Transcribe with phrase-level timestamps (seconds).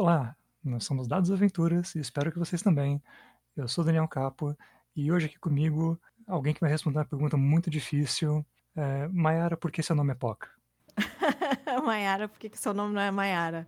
[0.00, 3.02] Olá, nós somos Dados Aventuras e espero que vocês também.
[3.56, 4.56] Eu sou Daniel Capo
[4.94, 8.46] e hoje aqui comigo alguém que vai responder uma pergunta muito difícil.
[8.76, 10.50] É, Mayara, por que seu nome é Poca?
[11.84, 13.66] Mayara, por que, que seu nome não é Mayara?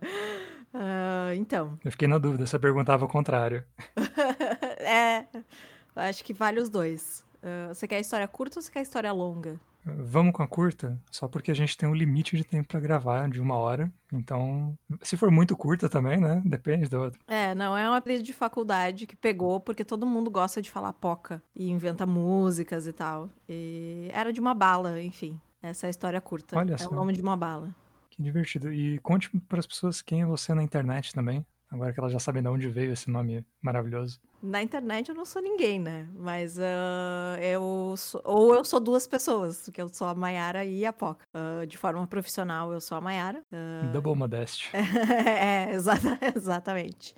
[0.73, 1.77] Uh, então.
[1.83, 3.65] Eu fiquei na dúvida, você perguntava o contrário.
[4.79, 5.27] é,
[5.97, 7.25] acho que vale os dois.
[7.43, 9.59] Uh, você quer história curta ou você quer história longa?
[9.83, 13.27] Vamos com a curta, só porque a gente tem um limite de tempo para gravar
[13.29, 13.91] de uma hora.
[14.13, 16.41] Então, se for muito curta também, né?
[16.45, 17.19] Depende do outro.
[17.27, 20.93] É, não, é uma apelido de faculdade que pegou porque todo mundo gosta de falar
[20.93, 23.29] poca e inventa músicas e tal.
[23.49, 25.39] E era de uma bala, enfim.
[25.61, 26.57] Essa é a história curta.
[26.57, 26.89] Olha é só.
[26.89, 27.73] o nome de uma bala.
[28.09, 28.71] Que divertido.
[28.71, 31.45] E conte para as pessoas quem é você na internet também.
[31.69, 34.19] Agora que elas já sabem de onde veio esse nome maravilhoso.
[34.41, 36.07] Na internet eu não sou ninguém, né?
[36.15, 40.85] Mas uh, eu sou, ou eu sou duas pessoas, porque eu sou a Mayara e
[40.85, 41.25] a Poca.
[41.33, 43.43] Uh, de forma profissional, eu sou a Mayara.
[43.51, 43.91] Uh...
[43.91, 44.69] Double modeste.
[44.73, 47.13] é, exata, exatamente.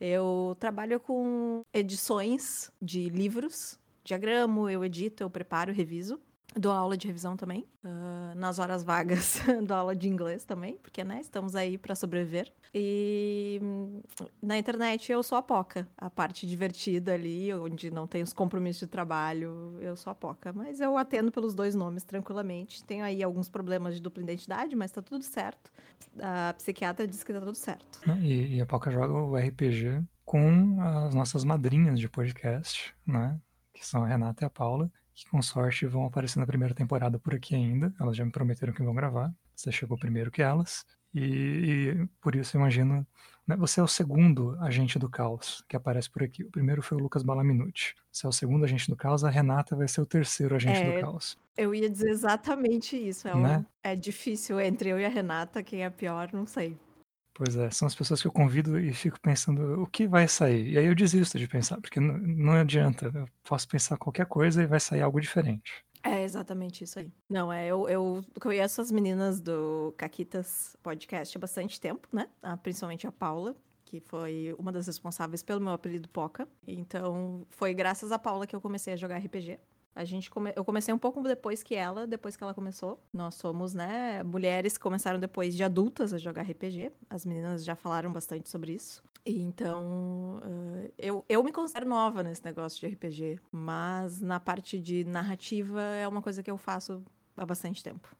[0.00, 6.18] Eu trabalho com edições de livros, diagramo, eu edito, eu preparo, reviso.
[6.56, 7.66] Dou aula de revisão também.
[7.84, 12.52] Uh, nas horas vagas, dou aula de inglês também, porque, né, estamos aí para sobreviver.
[12.72, 14.00] E hum,
[14.40, 18.80] na internet eu sou a Poca, a parte divertida ali, onde não tem os compromissos
[18.80, 20.52] de trabalho, eu sou a Poca.
[20.52, 22.84] Mas eu atendo pelos dois nomes tranquilamente.
[22.84, 25.72] Tenho aí alguns problemas de dupla identidade, mas tá tudo certo.
[26.20, 28.00] A psiquiatra disse que tá tudo certo.
[28.20, 33.38] E, e a Poca joga o RPG com as nossas madrinhas de podcast, né?
[33.72, 37.18] Que são a Renata e a Paula que com sorte vão aparecer na primeira temporada
[37.18, 37.94] por aqui ainda.
[38.00, 39.32] Elas já me prometeram que vão gravar.
[39.54, 40.84] Você chegou primeiro que elas.
[41.14, 43.06] E, e por isso eu imagino.
[43.46, 46.42] Né, você é o segundo agente do caos que aparece por aqui.
[46.42, 47.94] O primeiro foi o Lucas Balaminuti.
[48.10, 50.94] Você é o segundo agente do caos, a Renata vai ser o terceiro agente é,
[50.94, 51.38] do caos.
[51.56, 53.28] Eu ia dizer exatamente isso.
[53.28, 53.58] É, né?
[53.58, 56.76] um, é difícil entre eu e a Renata, quem é pior, não sei.
[57.34, 60.70] Pois é, são as pessoas que eu convido e fico pensando o que vai sair.
[60.70, 63.10] E aí eu desisto de pensar, porque não, adianta.
[63.12, 65.84] Eu posso pensar qualquer coisa e vai sair algo diferente.
[66.04, 67.10] É exatamente isso aí.
[67.28, 72.28] Não, é, eu, eu conheço as meninas do Caquitas Podcast há bastante tempo, né?
[72.40, 76.46] Ah, principalmente a Paula, que foi uma das responsáveis pelo meu apelido Poca.
[76.66, 79.58] Então, foi graças a Paula que eu comecei a jogar RPG.
[79.94, 80.52] A gente come...
[80.56, 83.00] Eu comecei um pouco depois que ela, depois que ela começou.
[83.12, 86.90] Nós somos, né, mulheres que começaram depois de adultas a jogar RPG.
[87.08, 89.02] As meninas já falaram bastante sobre isso.
[89.26, 95.04] Então, uh, eu, eu me considero nova nesse negócio de RPG, mas na parte de
[95.04, 97.02] narrativa é uma coisa que eu faço
[97.36, 98.14] há bastante tempo.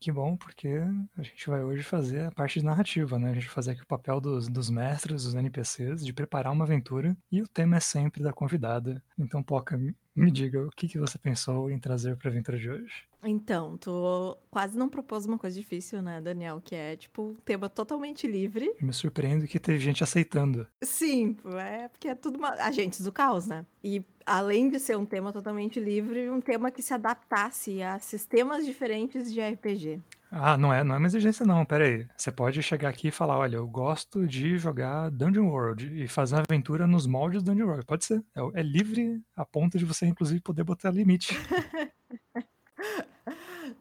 [0.00, 0.68] Que bom, porque
[1.16, 3.30] a gente vai hoje fazer a parte de narrativa, né?
[3.30, 6.64] A gente vai fazer aqui o papel dos, dos mestres, dos NPCs, de preparar uma
[6.64, 9.02] aventura, e o tema é sempre da convidada.
[9.18, 9.76] Então, Poca,
[10.16, 13.04] me diga, o que, que você pensou em trazer para a aventura de hoje?
[13.22, 16.60] Então, tu quase não propôs uma coisa difícil, né, Daniel?
[16.64, 18.72] Que é, tipo, um tema totalmente livre.
[18.80, 20.66] Eu me surpreendo que teve gente aceitando.
[20.82, 22.50] Sim, é porque é tudo uma...
[22.50, 23.66] agentes do caos, né?
[23.82, 28.64] E além de ser um tema totalmente livre, um tema que se adaptasse a sistemas
[28.64, 30.00] diferentes de RPG.
[30.38, 32.06] Ah, não é, não é uma exigência não, pera aí.
[32.16, 36.34] Você pode chegar aqui e falar, olha, eu gosto de jogar Dungeon World e fazer
[36.34, 37.86] uma aventura nos moldes do Dungeon World.
[37.86, 38.22] Pode ser.
[38.34, 41.34] É, é livre a ponto de você, inclusive, poder botar limite.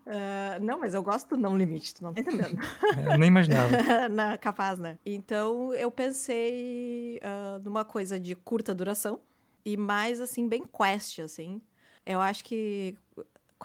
[0.06, 2.58] Uh, não, mas eu gosto do não limite, tu não tá entendendo.
[3.12, 3.70] É, nem imaginava.
[4.10, 4.98] Na, capaz, né?
[5.06, 9.20] Então eu pensei uh, numa coisa de curta duração
[9.66, 11.62] e mais assim, bem quest, assim.
[12.06, 12.96] Eu acho que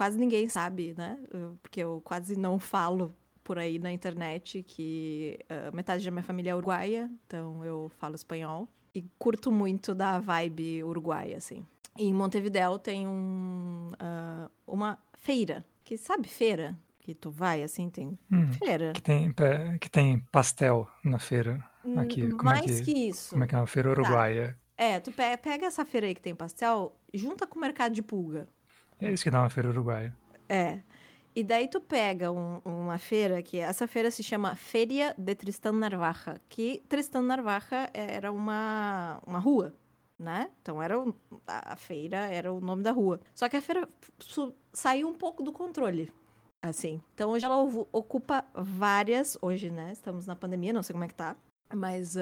[0.00, 1.19] quase ninguém sabe, né?
[1.62, 6.53] Porque eu quase não falo por aí na internet que uh, metade da minha família
[6.53, 11.66] é uruguaia, então eu falo espanhol e curto muito da vibe uruguaia, assim.
[11.99, 16.75] E em Montevideo tem um, uh, uma feira, que sabe feira?
[17.00, 18.94] Que tu vai, assim, tem hum, feira.
[18.94, 19.34] Que tem,
[19.78, 21.62] que tem pastel na feira
[21.99, 22.31] aqui.
[22.31, 23.32] Como Mais é que, que, isso.
[23.32, 24.00] Como é que é uma feira tá.
[24.00, 24.58] uruguaia?
[24.76, 24.82] Tá.
[24.82, 28.49] É, tu pega essa feira aí que tem pastel, junta com o mercado de pulga.
[29.00, 30.14] É isso que dá uma feira uruguaia.
[30.49, 30.81] É.
[31.35, 35.73] E daí tu pega um, uma feira que essa feira se chama Feria de Tristan
[35.73, 39.73] Narvaja, que Tristan Narvaja era uma, uma rua,
[40.19, 40.50] né?
[40.61, 40.97] Então era
[41.47, 43.20] a feira era o nome da rua.
[43.32, 43.88] Só que a feira
[44.73, 46.12] saiu um pouco do controle,
[46.61, 47.00] assim.
[47.14, 47.58] Então hoje ela
[47.93, 49.93] ocupa várias, hoje, né?
[49.93, 51.37] Estamos na pandemia, não sei como é que tá,
[51.75, 52.20] mas uh,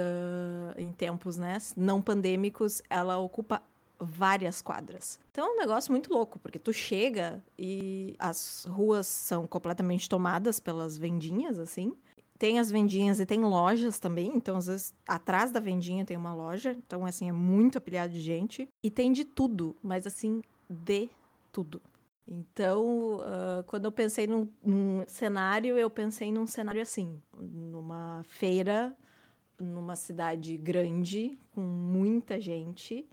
[0.76, 3.62] em tempos, né, não pandêmicos, ela ocupa
[3.98, 5.18] várias quadras.
[5.30, 10.60] Então é um negócio muito louco, porque tu chega e as ruas são completamente tomadas
[10.60, 11.92] pelas vendinhas, assim.
[12.38, 16.32] Tem as vendinhas e tem lojas também, então às vezes atrás da vendinha tem uma
[16.32, 18.68] loja, então assim é muito apilhado de gente.
[18.82, 21.10] E tem de tudo, mas assim, de
[21.50, 21.82] tudo.
[22.30, 28.94] Então, uh, quando eu pensei num, num, cenário, eu pensei num cenário assim, numa feira
[29.58, 33.06] numa cidade grande, com muita gente,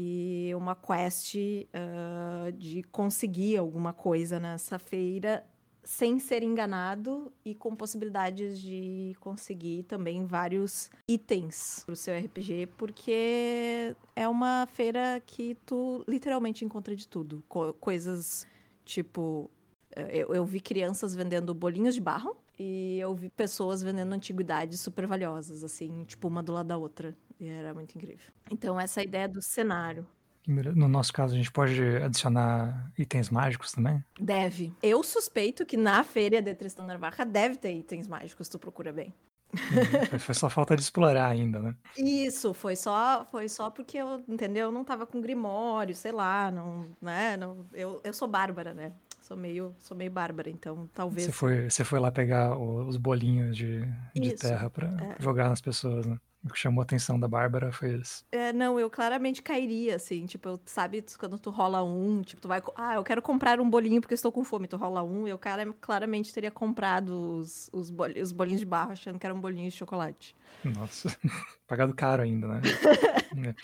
[0.00, 5.44] e uma quest uh, de conseguir alguma coisa nessa feira
[5.82, 12.68] sem ser enganado e com possibilidades de conseguir também vários itens para o seu RPG,
[12.76, 17.42] porque é uma feira que tu literalmente encontra de tudo.
[17.48, 18.46] Co coisas
[18.84, 19.50] tipo.
[19.96, 24.80] Eh, eu, eu vi crianças vendendo bolinhos de barro e eu vi pessoas vendendo antiguidades
[24.80, 27.16] super valiosas, assim, tipo uma do lado da outra.
[27.40, 28.26] E era muito incrível.
[28.50, 30.06] Então, essa ideia do cenário.
[30.46, 34.02] No nosso caso, a gente pode adicionar itens mágicos também?
[34.18, 34.72] Deve.
[34.82, 39.12] Eu suspeito que na feira de Tristan Narvaja deve ter itens mágicos, tu procura bem.
[39.52, 40.18] Uhum.
[40.18, 41.74] Foi só falta de explorar ainda, né?
[41.96, 44.66] Isso, foi só, foi só porque eu, entendeu?
[44.66, 47.36] Eu não tava com grimório, sei lá, não, né?
[47.36, 48.92] Não, eu, eu sou bárbara, né?
[49.20, 51.26] Sou meio, sou meio bárbara, então talvez.
[51.26, 53.82] Você foi, você foi lá pegar os bolinhos de,
[54.14, 55.22] de terra para é.
[55.22, 56.18] jogar nas pessoas, né?
[56.44, 58.24] O que chamou a atenção da Bárbara foi isso.
[58.30, 62.46] É, não, eu claramente cairia, assim, tipo, eu, sabe, quando tu rola um, tipo, tu
[62.46, 65.36] vai, ah, eu quero comprar um bolinho porque estou com fome, tu rola um, eu
[65.36, 67.92] cara, claramente teria comprado os, os,
[68.22, 70.36] os bolinhos de barro achando que era um bolinho de chocolate.
[70.64, 71.14] Nossa,
[71.66, 72.60] pagado caro ainda, né?
[73.28, 73.54] É.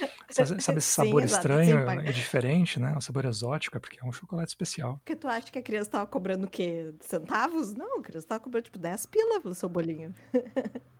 [0.44, 2.94] sabe, esse sabor sim, estranho é diferente, né?
[2.94, 4.98] Um sabor exótico, é porque é um chocolate especial.
[4.98, 6.94] Porque tu acha que a criança tava cobrando o quê?
[7.00, 7.72] Centavos?
[7.72, 10.14] Não, a criança tava cobrando, tipo, 10 pila pelo seu bolinho.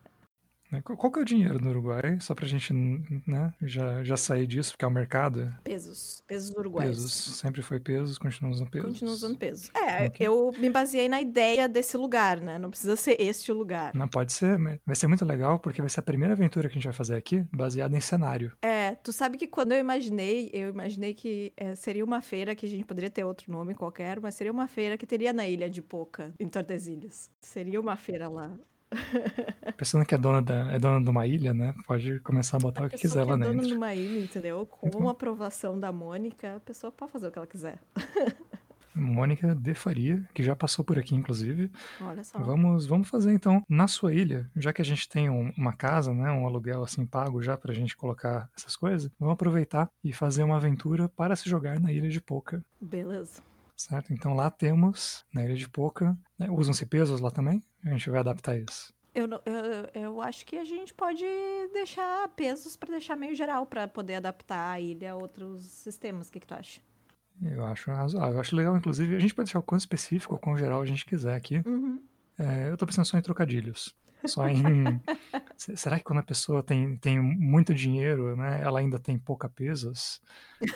[0.75, 0.83] Né?
[0.83, 2.19] Qual que é o dinheiro no Uruguai?
[2.21, 5.55] Só pra gente né, já, já sair disso, porque é o mercado.
[5.63, 6.23] Pesos.
[6.27, 6.97] Pesos uruguaios.
[6.97, 7.13] Pesos.
[7.13, 8.89] Sempre foi pesos, continua usando pesos.
[8.89, 9.71] Continua usando pesos.
[9.75, 10.27] É, okay.
[10.27, 12.59] eu me baseei na ideia desse lugar, né?
[12.59, 13.95] Não precisa ser este lugar.
[13.95, 14.59] Não, pode ser.
[14.85, 17.15] Vai ser muito legal, porque vai ser a primeira aventura que a gente vai fazer
[17.15, 18.53] aqui, baseada em cenário.
[18.63, 22.67] É, tu sabe que quando eu imaginei, eu imaginei que é, seria uma feira que
[22.67, 25.69] a gente poderia ter outro nome qualquer, mas seria uma feira que teria na ilha
[25.71, 27.31] de Poca, em Tordesilhas.
[27.41, 28.51] Seria uma feira lá.
[29.77, 31.75] Pensando que é dona, da, é dona de uma ilha, né?
[31.87, 33.53] Pode começar a botar a o que quiser lá dentro.
[33.53, 34.67] é dona de uma ilha, entendeu?
[34.67, 35.09] Com então...
[35.09, 37.79] aprovação da Mônica, a pessoa pode fazer o que ela quiser.
[38.95, 41.71] Mônica de Faria, que já passou por aqui, inclusive.
[42.01, 42.39] Olha só.
[42.39, 46.15] Vamos, vamos fazer então na sua ilha, já que a gente tem um, uma casa,
[46.15, 49.11] né, um aluguel assim pago já para a gente colocar essas coisas.
[49.19, 52.65] Vamos aproveitar e fazer uma aventura para se jogar na ilha de Poca.
[52.81, 53.43] Beleza.
[53.77, 54.13] Certo?
[54.13, 57.63] Então lá temos, na ilha de Poca, né, usam-se pesos lá também?
[57.85, 58.95] A gente vai adaptar isso.
[59.15, 61.25] Eu, eu, eu acho que a gente pode
[61.73, 66.29] deixar pesos para deixar meio geral, para poder adaptar a ilha a outros sistemas.
[66.29, 66.81] O que, que tu acha?
[67.43, 68.35] Eu acho razoável.
[68.35, 70.87] Eu acho legal, inclusive, a gente pode deixar o quão específico ou quão geral a
[70.87, 71.63] gente quiser aqui.
[71.65, 72.03] Uhum.
[72.39, 73.95] É, eu tô pensando só em trocadilhos.
[74.27, 75.01] Só em.
[75.57, 80.21] será que quando a pessoa tem, tem muito dinheiro, né, ela ainda tem pouca pesos?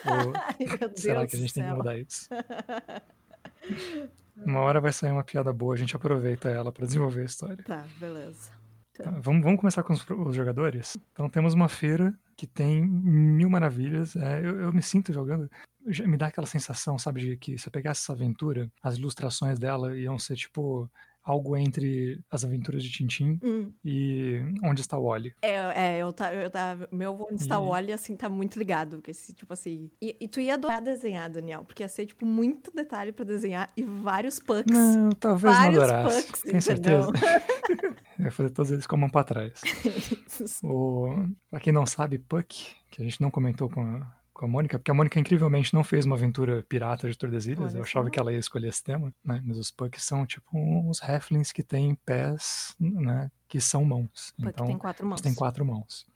[0.05, 2.27] Ou Ai, será que a gente tem que mudar isso?
[4.45, 7.63] Uma hora vai sair uma piada boa, a gente aproveita ela para desenvolver a história.
[7.63, 8.49] Tá, beleza.
[8.93, 10.97] Tá, vamos, vamos começar com os, os, jogadores?
[11.11, 14.15] Então temos uma feira que tem mil maravilhas.
[14.15, 15.49] É, eu, eu, me sinto jogando.
[15.85, 19.97] Me dá aquela sensação, sabe, de que se eu pegasse essa aventura, as ilustrações dela
[19.97, 20.89] iam ser tipo
[21.29, 23.71] algo entre as aventuras de Tintin hum.
[23.85, 25.33] e Onde está o Wally.
[25.41, 28.97] É, é eu tá, eu tá, meu Onde está o Wally, assim, tá muito ligado,
[28.97, 32.71] porque, tipo assim, e, e, tu ia adorar desenhar, Daniel, porque ia ser, tipo, muito
[32.71, 34.75] detalhe pra desenhar e vários pucks.
[34.75, 36.23] Não, talvez vários não adorasse.
[36.25, 37.11] Pucks, Tem certeza.
[38.17, 39.61] eu ia fazer todos eles com a mão pra trás.
[40.63, 44.47] o, pra quem não sabe, Puck, que a gente não comentou com a, com a
[44.47, 48.17] Mônica, porque a Mônica incrivelmente não fez uma aventura pirata de Tordesilhas, eu achava que
[48.17, 49.43] ela ia escolher esse tema, né?
[49.43, 53.29] Mas os Pucks são tipo uns Halflings que têm pés, né?
[53.49, 54.33] Que são mãos.
[54.37, 55.21] Puck então, tem quatro mãos.
[55.21, 56.07] Tem quatro mãos.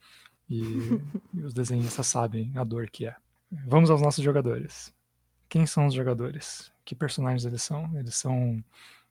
[0.49, 0.61] E,
[1.35, 3.13] e os desenhistas sabem a dor que é.
[3.67, 4.93] Vamos aos nossos jogadores.
[5.49, 6.71] Quem são os jogadores?
[6.85, 7.91] Que personagens eles são?
[7.99, 8.63] Eles são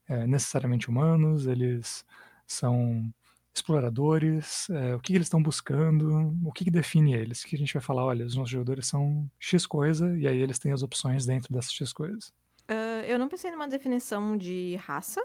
[0.09, 1.47] é, necessariamente humanos?
[1.47, 2.03] Eles
[2.47, 3.13] são
[3.55, 7.45] exploradores, é, o que, que eles estão buscando, o que, que define eles.
[7.45, 10.59] Que a gente vai falar, olha, os nossos jogadores são X coisa, e aí eles
[10.59, 12.33] têm as opções dentro dessas X coisas.
[12.71, 15.23] Uh, eu não pensei numa definição de raça,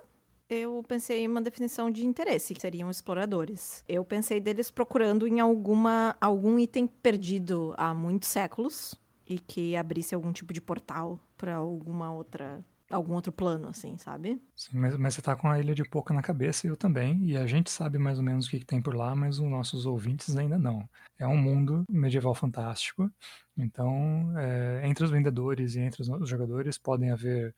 [0.49, 3.83] eu pensei em uma definição de interesse, que seriam exploradores.
[3.87, 8.95] Eu pensei deles procurando em alguma algum item perdido há muitos séculos
[9.27, 14.41] e que abrisse algum tipo de portal para alguma outra algum outro plano, assim, sabe?
[14.55, 17.25] Sim, mas, mas você tá com a Ilha de Poca na cabeça, e eu também,
[17.25, 19.49] e a gente sabe mais ou menos o que, que tem por lá, mas os
[19.49, 20.87] nossos ouvintes ainda não.
[21.19, 23.11] É um mundo medieval fantástico,
[23.57, 27.53] então, é, entre os vendedores e entre os jogadores podem haver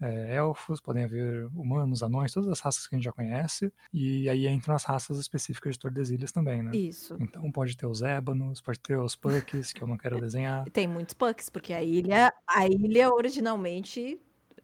[0.00, 4.28] é, elfos, podem haver humanos, anões, todas as raças que a gente já conhece, e
[4.28, 6.74] aí entram as raças específicas de Tordesilhas também, né?
[6.74, 7.16] Isso.
[7.20, 10.64] Então pode ter os ébanos, pode ter os pucks, que eu não quero desenhar.
[10.70, 14.20] Tem muitos pucks, porque a ilha, a ilha originalmente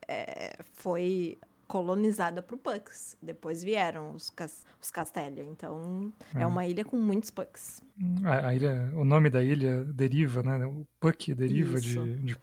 [0.08, 3.16] é, foi colonizada por pucks.
[3.22, 5.44] Depois vieram os, cas os Castelia.
[5.44, 6.42] Então, é.
[6.42, 6.46] É.
[6.46, 7.82] uma ilha com muitos pucks.
[8.24, 10.64] A, a ilha, o nome da ilha deriva, né?
[10.66, 12.02] O Puck deriva Isso.
[12.02, 12.36] de, de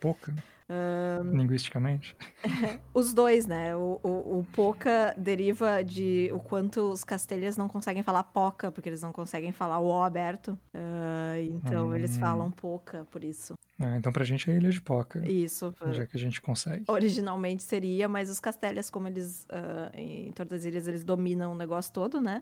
[0.68, 2.16] Poca, linguisticamente.
[2.94, 3.76] Os dois, né?
[3.76, 8.90] O, o, o Poca deriva de o quanto os castelhas não conseguem falar Poca, porque
[8.90, 10.58] eles não conseguem falar o O aberto.
[10.74, 12.20] Ah, então, eles Hum.
[12.20, 13.54] falam Poca, por isso.
[13.80, 15.74] É, então, pra gente é Ilha de Poca, Isso.
[15.92, 16.86] já que a gente consegue.
[16.88, 22.22] Originalmente seria, mas os Castelhas, como eles, ah, em Tordesilhas, eles dominam o negócio todo,
[22.22, 22.42] né?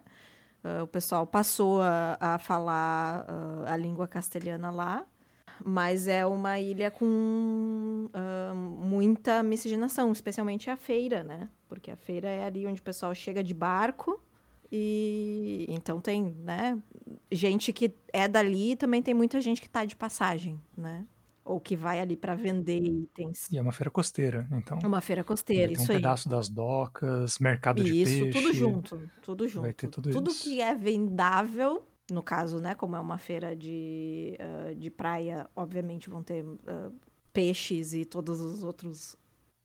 [0.63, 5.03] Ah, o pessoal passou a, a falar ah, a língua castelhana lá,
[5.65, 11.49] mas é uma ilha com ah, muita miscigenação, especialmente a feira, né?
[11.67, 14.21] Porque a feira é ali onde o pessoal chega de barco
[14.71, 16.77] e então tem, né?
[17.31, 21.05] Gente que é dali e também tem muita gente que tá de passagem, né?
[21.45, 23.49] Ou que vai ali para vender itens.
[23.51, 24.79] E é uma feira costeira, então.
[24.79, 25.97] Uma feira costeira, um isso aí.
[25.97, 28.39] pedaço das docas, mercado de Isso, peixe.
[28.41, 29.61] tudo junto, tudo junto.
[29.63, 30.43] vai ter tudo isso.
[30.43, 36.09] que é vendável, no caso, né, como é uma feira de, ah, de praia, obviamente
[36.09, 36.91] vão ter ah,
[37.31, 39.15] peixes e todos os outros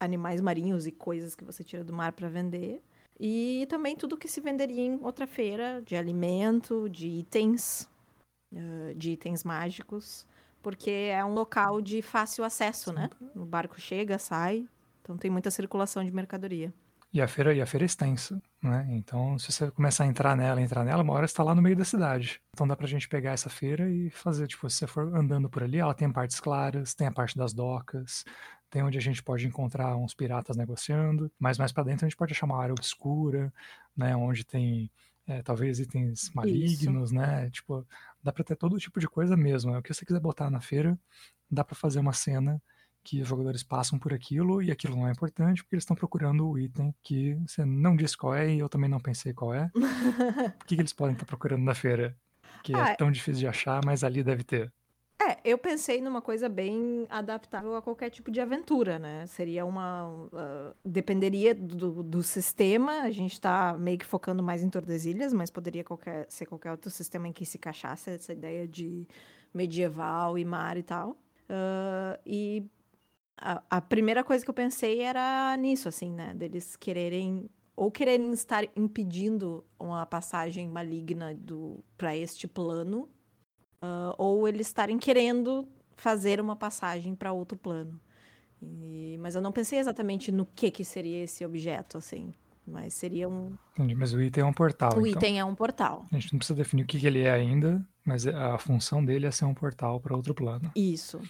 [0.01, 2.83] animais marinhos e coisas que você tira do mar para vender.
[3.21, 7.89] E também tudo que se venderia em outra feira, de alimento, de itens,
[8.55, 10.27] ah, de itens mágicos,
[10.63, 13.11] porque é um local de fácil acesso, né?
[13.35, 14.69] O barco chega, sai,
[15.03, 16.73] então tem muita circulação de mercadoria.
[17.13, 18.87] E a feira, e a feira é extensa, né?
[18.91, 21.77] Então, se você começar a entrar nela, entrar nela, uma hora está lá no meio
[21.77, 22.41] da cidade.
[22.55, 25.63] Então dá pra gente pegar essa feira e fazer, tipo, se você for andando por
[25.63, 28.25] ali, ela tem partes claras, tem a parte das docas,
[28.71, 32.19] tem onde a gente pode encontrar uns piratas negociando, mas mais pra dentro a gente
[32.19, 33.53] pode achar uma área obscura,
[33.97, 34.15] né?
[34.17, 34.91] Onde tem
[35.27, 37.51] é, talvez itens malignos, né?
[37.51, 37.87] Tipo,
[38.23, 39.75] dá pra ter todo tipo de coisa mesmo.
[39.75, 40.99] É o que você quiser botar na feira,
[41.51, 42.61] dá pra fazer uma cena
[43.09, 46.47] que os jogadores passam por aquilo e aquilo não é importante porque eles estão procurando
[46.47, 49.71] o item que você não disse qual é e eu também não pensei qual é.
[50.59, 52.15] Por que, que eles podem estar procurando na feira?
[52.63, 54.71] Que Ah, é tão difícil de achar, mas ali deve ter.
[55.21, 59.27] É, eu pensei numa coisa bem adaptável a qualquer tipo de aventura, né?
[59.27, 60.29] Seria uma.
[60.35, 63.01] ah, dependeria do, do sistema.
[63.03, 66.91] A gente tá meio que focando mais em Tordesilhas, mas poderia qualquer, ser qualquer outro
[66.91, 69.09] sistema em que se encaixasse essa ideia de
[69.55, 71.17] medieval e mar e tal.
[71.49, 72.69] Ah, e
[73.41, 76.35] a, a primeira coisa que eu pensei era nisso, assim, né?
[76.35, 77.49] Deles quererem.
[77.77, 83.09] Ou quererem estar impedindo uma passagem maligna do para este plano,
[83.81, 88.01] ah, ou eles estarem querendo fazer uma passagem para outro plano.
[88.61, 92.35] E- mas eu não pensei exatamente no que que seria esse objeto, assim.
[92.67, 93.57] Mas seria um.
[93.97, 94.91] Mas o item é um portal.
[94.99, 95.23] o então.
[95.23, 96.07] item é um portal.
[96.13, 99.27] A gente não precisa definir o que, que ele é ainda, mas a função dele
[99.27, 100.71] é ser um portal para outro plano.
[100.75, 101.21] Isso.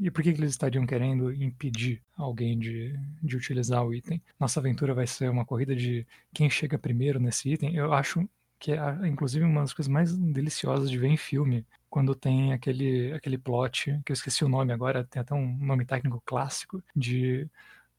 [0.00, 4.20] E por que, que eles estariam querendo impedir alguém de, de utilizar o item?
[4.38, 7.74] Nossa aventura vai ser uma corrida de quem chega primeiro nesse item.
[7.76, 12.14] Eu acho que é, inclusive, uma das coisas mais deliciosas de ver em filme, quando
[12.14, 16.22] tem aquele, aquele plot, que eu esqueci o nome agora, tem até um nome técnico
[16.24, 17.48] clássico, de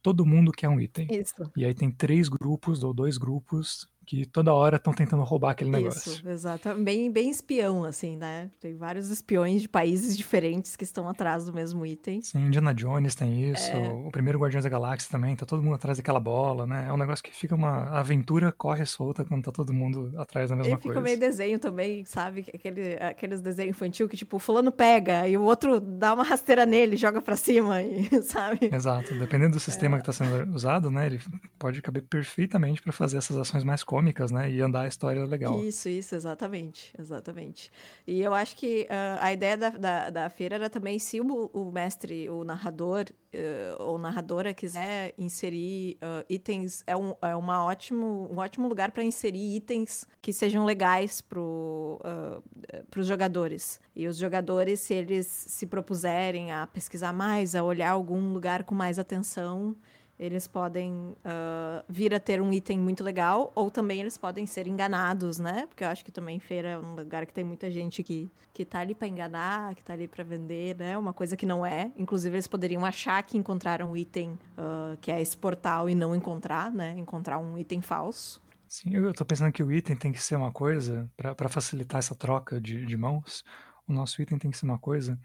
[0.01, 1.07] todo mundo quer um item.
[1.09, 1.51] Isso.
[1.55, 5.69] E aí tem três grupos ou dois grupos que toda hora estão tentando roubar aquele
[5.71, 6.11] negócio.
[6.13, 6.73] Isso, exato.
[6.75, 8.49] Bem, bem espião, assim, né?
[8.59, 12.21] Tem vários espiões de países diferentes que estão atrás do mesmo item.
[12.21, 13.89] Sim, Indiana Jones tem isso, É.
[13.89, 16.85] o primeiro Guardiões da Galáxia também, tá todo mundo atrás daquela bola, né?
[16.87, 20.55] É um negócio que fica uma aventura corre solta quando tá todo mundo atrás da
[20.55, 21.01] mesma E fica coisa.
[21.01, 22.45] meio desenho também, sabe?
[22.53, 26.65] Aquele, aqueles desenhos infantil que, tipo, o fulano pega e o outro dá uma rasteira
[26.65, 28.69] nele, joga pra cima, e, sabe?
[28.71, 29.59] Exato, dependendo do É.
[29.59, 31.19] sistema que está sendo usado, né, ele
[31.57, 35.63] pode caber perfeitamente para fazer essas ações mais cômicas, né, e andar a história legal.
[35.63, 37.71] Isso, isso, exatamente, exatamente.
[38.05, 41.49] E eu acho que ah, a ideia da, da, da feira era também se o,
[41.53, 47.63] o mestre, o narrador eh, ou narradora quiser inserir ah, itens, é um, é uma
[47.63, 53.79] ótimo, um ótimo lugar para inserir itens que sejam legais para os jogadores.
[53.95, 58.75] E os jogadores, se eles se propuserem a pesquisar mais, a olhar algum lugar com
[58.75, 59.73] mais atenção,
[60.17, 64.67] eles podem ah, vir a ter um item muito legal, ou também eles podem ser
[64.67, 65.65] enganados, né?
[65.67, 68.63] Porque eu acho que também feira é um lugar que tem muita gente que, que
[68.63, 70.97] tá ali para enganar, que tá ali para vender, né?
[70.97, 71.91] Uma coisa que não é.
[71.97, 76.15] Inclusive, eles poderiam achar que encontraram um item ah, que é esse portal e não
[76.15, 76.95] encontrar, né?
[76.97, 78.41] Encontrar um item falso.
[78.67, 82.15] Sim, eu tô pensando que o item tem que ser uma coisa, para facilitar essa
[82.15, 83.43] troca de, de mãos,
[83.87, 85.19] o nosso item tem que ser uma coisa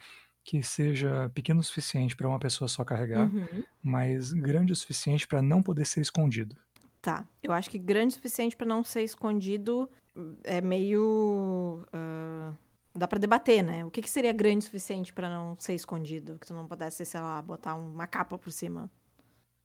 [0.50, 3.62] que seja pequeno o suficiente para uma pessoa só carregar, Uhum.
[3.80, 6.56] mas grande o suficiente para não poder ser escondido.
[7.00, 7.24] Tá.
[7.40, 9.88] Eu acho que grande o suficiente para não ser escondido
[10.42, 11.86] é meio.
[11.92, 12.52] ah,
[12.92, 13.84] dá para debater, né?
[13.84, 16.36] O que, que seria grande o suficiente para não ser escondido?
[16.40, 18.90] Que tu não pudesse, sei lá, botar uma capa por cima.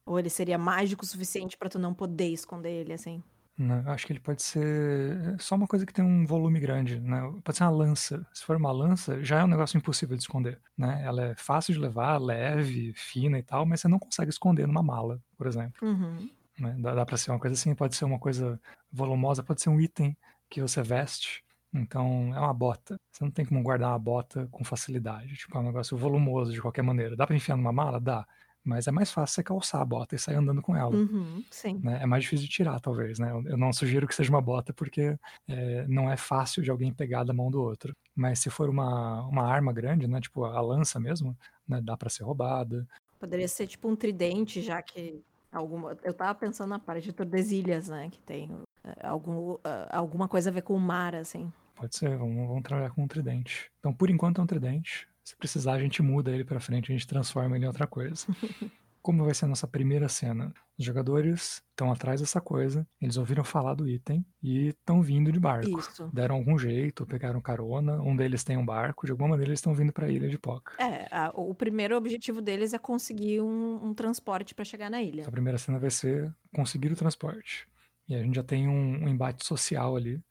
[0.06, 3.24] Ou ele seria mágico o suficiente pra tu não poder esconder ele, assim?
[3.58, 7.22] Né, acho que ele pode ser só uma coisa que tem um volume grande, né?
[7.42, 8.28] Pode ser uma lança.
[8.34, 11.02] Se for uma lança, já é um negócio impossível de esconder, né?
[11.06, 14.84] Ela é fácil de levar, leve, fina e tal, mas você não consegue esconder numa
[14.84, 15.88] mala, por exemplo.
[15.88, 16.30] Uhum.
[16.60, 16.76] Né?
[16.80, 18.60] Dá, dá pra ser uma coisa assim, pode ser uma coisa
[18.92, 20.18] volumosa, pode ser um item
[20.50, 21.42] que você veste.
[21.74, 22.98] Então, é uma bota.
[23.12, 25.34] Você não tem como guardar uma bota com facilidade.
[25.36, 27.16] Tipo, é um negócio volumoso de qualquer maneira.
[27.16, 28.00] Dá pra enfiar numa mala?
[28.02, 28.26] Dá.
[28.66, 30.96] Mas é mais fácil você calçar a bota e sair andando com ela.
[30.96, 31.80] Uhum, sim.
[31.84, 32.00] Né?
[32.02, 33.32] É mais difícil de tirar, talvez, né?
[33.46, 35.16] Eu não sugiro que seja uma bota porque
[35.48, 37.96] é, não é fácil de alguém pegar da mão do outro.
[38.16, 40.20] Mas se for uma, uma arma grande, né?
[40.20, 41.80] Tipo a lança mesmo, né?
[41.80, 42.88] Dá para ser roubada.
[43.20, 45.96] Poderia ser tipo um tridente, já que alguma...
[46.04, 48.10] Eu tava pensando na parte de Tordesilhas, né?
[48.10, 48.50] Que tem
[48.84, 49.58] é, algum,
[49.92, 51.52] alguma coisa a ver com o mar, assim.
[51.76, 53.70] Pode ser, vamos, vamos trabalhar com um tridente.
[53.80, 55.08] Então, por enquanto é um tridente.
[55.26, 58.28] Se precisar, a gente muda ele para frente, a gente transforma ele em outra coisa.
[59.02, 60.54] Como vai ser a nossa primeira cena?
[60.78, 65.40] Os jogadores estão atrás dessa coisa, eles ouviram falar do item e estão vindo de
[65.40, 65.80] barco.
[65.80, 66.10] Isso.
[66.14, 69.76] Deram algum jeito, pegaram carona, um deles tem um barco, de alguma maneira eles estão
[69.76, 70.74] vindo para a ilha de Poca.
[70.84, 75.28] É, a, o primeiro objetivo deles é conseguir um, um transporte para chegar na ilha.
[75.28, 77.68] A primeira cena vai ser conseguir o transporte.
[78.08, 80.22] E a gente já tem um, um embate social ali,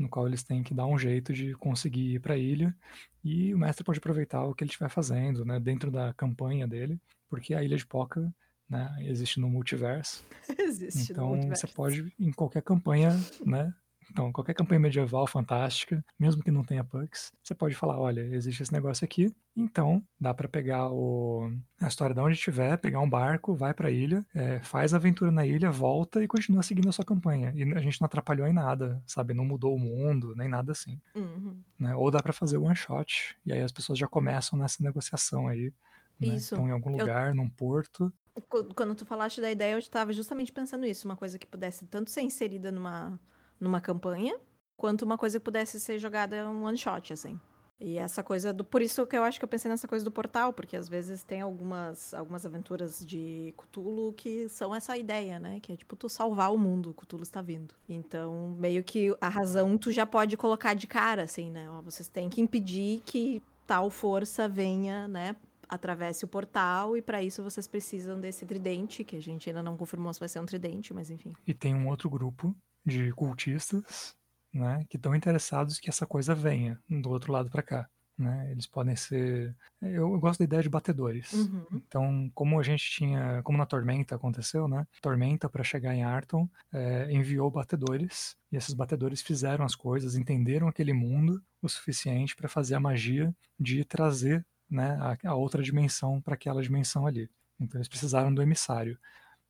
[0.00, 2.74] no qual eles têm que dar um jeito de conseguir ir para a ilha
[3.22, 6.98] e o mestre pode aproveitar o que ele estiver fazendo, né, dentro da campanha dele,
[7.28, 8.32] porque a ilha de Poca,
[8.68, 10.24] né, existe no multiverso.
[10.58, 11.66] existe então no multiverso.
[11.66, 13.10] você pode em qualquer campanha,
[13.44, 13.72] né,
[14.10, 18.62] então, qualquer campanha medieval fantástica, mesmo que não tenha pucks, você pode falar, olha, existe
[18.62, 21.50] esse negócio aqui, então dá para pegar o...
[21.80, 24.96] a história de onde estiver, pegar um barco, vai para a ilha, é, faz a
[24.96, 27.52] aventura na ilha, volta e continua seguindo a sua campanha.
[27.54, 29.32] E a gente não atrapalhou em nada, sabe?
[29.34, 31.00] Não mudou o mundo, nem nada assim.
[31.14, 31.60] Uhum.
[31.78, 31.94] Né?
[31.94, 35.72] Ou dá para fazer one shot, e aí as pessoas já começam nessa negociação aí.
[36.18, 36.28] Né?
[36.34, 36.54] Isso.
[36.54, 38.12] Estão em algum Eu- lugar, num porto.
[38.48, 41.86] Qu- Quando tu falaste da ideia, eu estava justamente pensando isso, uma coisa que pudesse
[41.86, 43.18] tanto ser inserida numa,
[43.60, 44.36] numa campanha,
[44.76, 47.38] quanto uma coisa que pudesse ser jogada um one shot, assim.
[47.80, 48.62] E essa coisa do.
[48.62, 51.24] Por isso que eu acho que eu pensei nessa coisa do portal, porque às vezes
[51.24, 55.60] tem algumas, algumas aventuras de Cthulhu que são essa ideia, né?
[55.60, 57.74] Que é tipo tu salvar o mundo, o Cthulhu está vindo.
[57.88, 61.66] Então, meio que a razão tu já pode colocar de cara, assim, né?
[61.82, 65.34] Vocês têm que impedir que tal força venha, né?
[65.66, 69.76] Atravesse o portal, e para isso vocês precisam desse tridente, que a gente ainda não
[69.76, 71.32] confirmou se vai ser um tridente, mas enfim.
[71.46, 74.16] E tem um outro grupo de cultistas,
[74.52, 77.88] né, que estão interessados que essa coisa venha do outro lado para cá.
[78.20, 78.50] Né?
[78.50, 79.56] Eles podem ser.
[79.80, 81.32] Eu, eu gosto da ideia de batedores.
[81.32, 81.66] Uhum.
[81.72, 84.86] Então, como a gente tinha, como na Tormenta aconteceu, né?
[85.00, 90.68] Tormenta para chegar em Arton é, enviou batedores e esses batedores fizeram as coisas, entenderam
[90.68, 96.20] aquele mundo o suficiente para fazer a magia de trazer, né, a, a outra dimensão
[96.20, 97.30] para aquela dimensão ali.
[97.58, 98.98] Então, eles precisaram do emissário.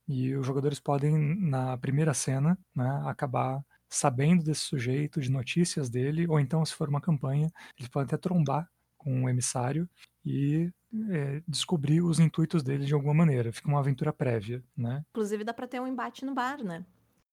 [0.07, 6.27] E os jogadores podem, na primeira cena, né, acabar sabendo desse sujeito, de notícias dele,
[6.27, 9.89] ou então, se for uma campanha, eles podem até trombar com o emissário
[10.25, 10.71] e
[11.09, 13.51] é, descobrir os intuitos dele de alguma maneira.
[13.53, 15.03] Fica uma aventura prévia, né?
[15.11, 16.85] Inclusive dá pra ter um embate no bar, né?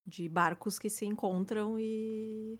[0.07, 2.59] De barcos que se encontram e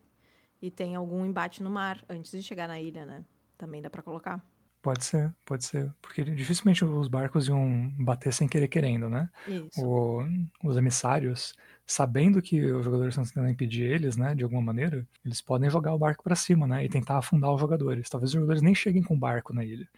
[0.63, 3.25] e tem algum embate no mar antes de chegar na ilha, né?
[3.57, 4.45] Também dá pra colocar.
[4.81, 5.93] Pode ser, pode ser.
[6.01, 9.29] Porque dificilmente os barcos iam bater sem querer querendo, né?
[9.47, 9.85] Isso.
[9.85, 10.25] O,
[10.63, 11.55] os emissários,
[11.87, 15.95] sabendo que os jogadores estão tentando impedir eles, né, de alguma maneira, eles podem jogar
[15.95, 18.09] o barco para cima, né, e tentar afundar os jogadores.
[18.09, 19.89] Talvez os jogadores nem cheguem com o barco na ilha.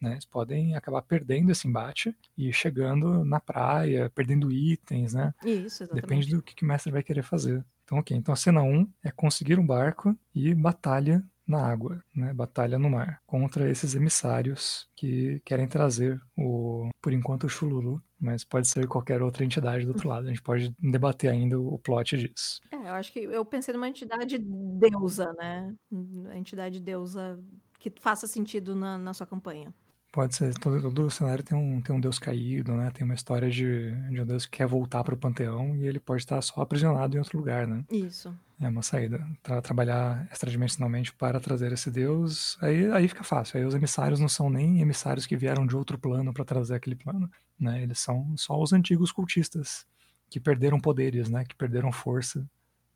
[0.00, 0.12] Né?
[0.12, 5.34] Eles podem acabar perdendo esse embate e chegando na praia, perdendo itens, né?
[5.44, 6.00] Isso, exatamente.
[6.00, 7.62] Depende do que, que o mestre vai querer fazer.
[7.84, 8.16] Então, ok.
[8.16, 12.32] Então, a cena 1 é conseguir um barco e batalha na água, né?
[12.32, 18.44] Batalha no mar contra esses emissários que querem trazer o, por enquanto, o Chululu, mas
[18.44, 20.26] pode ser qualquer outra entidade do outro lado.
[20.26, 22.60] A gente pode debater ainda o plot disso.
[22.70, 25.74] É, eu acho que eu pensei numa entidade deusa, né?
[25.90, 27.38] Uma entidade deusa
[27.78, 29.74] que faça sentido na, na sua campanha.
[30.12, 32.90] Pode ser, todo, todo cenário tem um, tem um deus caído, né?
[32.90, 36.00] Tem uma história de, de um deus que quer voltar para o panteão e ele
[36.00, 37.84] pode estar só aprisionado em outro lugar, né?
[37.88, 38.36] Isso.
[38.60, 39.26] É uma saída.
[39.42, 43.58] Tra trabalhar extradimensionalmente para trazer esse deus, aí, aí fica fácil.
[43.58, 46.94] Aí os emissários não são nem emissários que vieram de outro plano para trazer aquele
[46.96, 47.82] plano, né?
[47.82, 49.86] Eles são só os antigos cultistas
[50.28, 51.44] que perderam poderes, né?
[51.44, 52.46] Que perderam força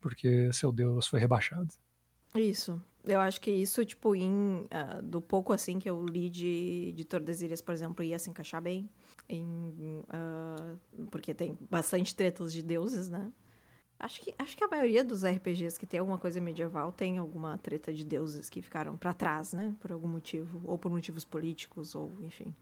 [0.04, 1.68] porque seu deus foi rebaixado.
[2.34, 2.78] Isso.
[3.02, 7.04] Eu acho que isso, tipo, em, ah, do pouco assim que eu li de, de
[7.06, 8.90] Tordesilhas, por exemplo, ia se encaixar bem.
[9.26, 10.74] Em, ah,
[11.10, 13.32] porque tem bastante tretas de deuses, né?
[13.98, 17.56] Acho que, acho que a maioria dos RPGs que tem alguma coisa medieval tem alguma
[17.58, 19.74] treta de deuses que ficaram pra trás, né?
[19.80, 20.60] Por algum motivo.
[20.64, 22.54] Ou por motivos políticos, ou enfim.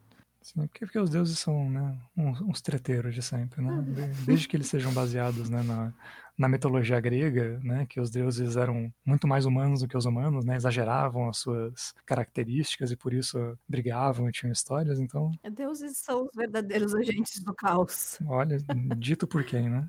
[0.43, 3.81] Sim, porque, porque os deuses são né, uns, uns treteiros de sempre, né?
[4.27, 5.95] Desde que eles sejam baseados né, na,
[6.37, 10.45] na mitologia grega, né, que os deuses eram muito mais humanos do que os humanos,
[10.45, 15.31] né, exageravam as suas características e por isso brigavam e tinham histórias, então...
[15.53, 18.19] Deuses são os verdadeiros agentes do caos.
[18.27, 18.59] Olha,
[18.97, 19.89] dito por quem, né?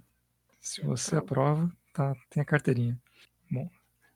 [0.64, 2.98] Se você aprova, tá, tem a carteirinha.
[3.52, 3.70] Bom,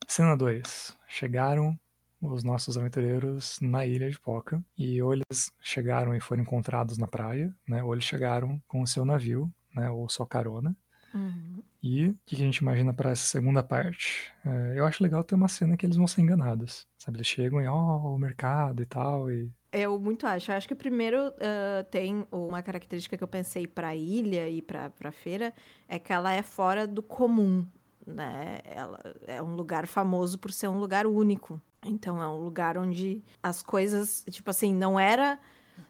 [0.08, 0.98] cena 2.
[1.06, 1.78] Chegaram
[2.22, 7.06] os nossos aventureiros na ilha de Poca e ou eles chegaram e foram encontrados na
[7.06, 10.74] praia, né, ou eles chegaram com o seu navio, né, ou sua carona,
[11.14, 11.64] Uhum.
[11.84, 14.32] e o que a gente imagina para essa segunda parte?
[14.46, 16.88] É, eu acho legal ter uma cena que eles vão ser enganados.
[16.98, 19.30] Sabe, eles chegam e, ó, oh, o mercado e tal.
[19.32, 19.52] E...
[19.78, 20.52] Eu muito acho.
[20.52, 25.12] Eu acho que primeiro uh, tem uma característica que eu pensei para ilha e para
[25.12, 25.54] feira,
[25.88, 27.64] é que ela é fora do comum.
[28.06, 28.60] Né?
[28.64, 31.62] Ela é um lugar famoso por ser um lugar único.
[31.86, 35.40] Então é um lugar onde as coisas, tipo assim, não era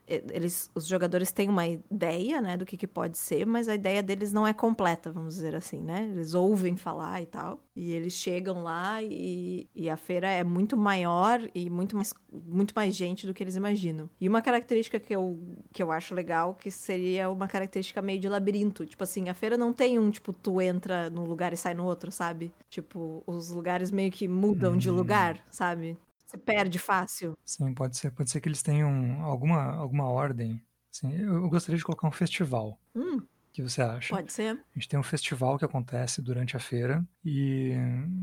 [0.08, 4.02] eles, os jogadores têm uma ideia, né, do que, que pode ser, mas a ideia
[4.02, 6.10] deles não é completa, vamos dizer assim, né?
[6.12, 10.78] Eles ouvem falar e tal, e eles chegam lá e, e a feira é muito
[10.78, 14.10] maior e muito mais, muito mais gente do que eles imaginam.
[14.20, 15.38] E uma característica que eu,
[15.74, 18.86] que eu acho legal, que seria uma característica meio de labirinto.
[18.86, 21.86] Tipo assim, a feira não tem um, tipo, tu entra num lugar e sai no
[21.86, 22.52] outro, sabe?
[22.70, 24.78] Tipo, os lugares meio que mudam hum.
[24.78, 25.98] de lugar, sabe?
[26.28, 27.38] Se perde fácil.
[27.46, 28.12] Sim, pode ser.
[28.12, 30.62] Pode ser que eles tenham alguma, alguma ordem.
[30.92, 32.78] Sim, eu gostaria de colocar um festival.
[32.94, 34.14] Hum, o que você acha?
[34.14, 34.56] Pode ser.
[34.56, 37.74] A gente tem um festival que acontece durante a feira e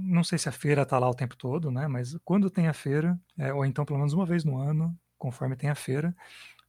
[0.04, 1.88] não sei se a feira está lá o tempo todo, né?
[1.88, 5.56] Mas quando tem a feira, é, ou então pelo menos uma vez no ano, conforme
[5.56, 6.14] tem a feira,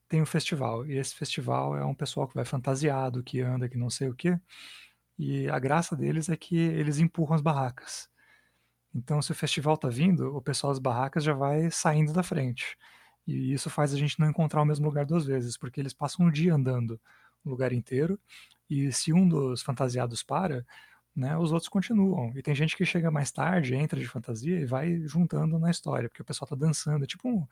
[0.07, 0.85] tem o um festival.
[0.85, 4.15] E esse festival é um pessoal que vai fantasiado, que anda, que não sei o
[4.15, 4.39] quê.
[5.17, 8.09] E a graça deles é que eles empurram as barracas.
[8.95, 12.77] Então, se o festival está vindo, o pessoal das barracas já vai saindo da frente.
[13.27, 16.25] E isso faz a gente não encontrar o mesmo lugar duas vezes, porque eles passam
[16.25, 16.99] um dia andando
[17.43, 18.17] o lugar inteiro,
[18.69, 20.65] e se um dos fantasiados para,
[21.15, 22.31] né, os outros continuam.
[22.37, 26.07] E tem gente que chega mais tarde, entra de fantasia e vai juntando na história,
[26.09, 27.45] porque o pessoal está dançando, é tipo um,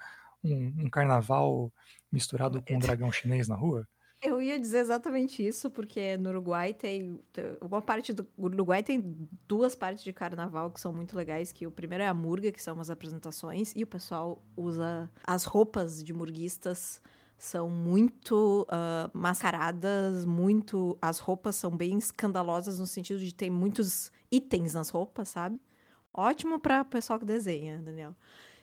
[0.44, 1.72] um, um carnaval
[2.12, 3.88] misturado com um dragão chinês na rua.
[4.24, 7.20] Eu ia dizer exatamente isso, porque no Uruguai tem.
[7.62, 11.52] Uma parte do Uruguai tem duas partes de carnaval que são muito legais.
[11.52, 15.44] Que o primeiro é a murga, que são as apresentações, e o pessoal usa as
[15.44, 17.02] roupas de murguistas
[17.44, 20.98] são muito uh, mascaradas, muito.
[21.02, 25.60] As roupas são bem escandalosas no sentido de ter muitos itens nas roupas, sabe?
[26.14, 28.16] Ótimo para o pessoal que desenha, Daniel.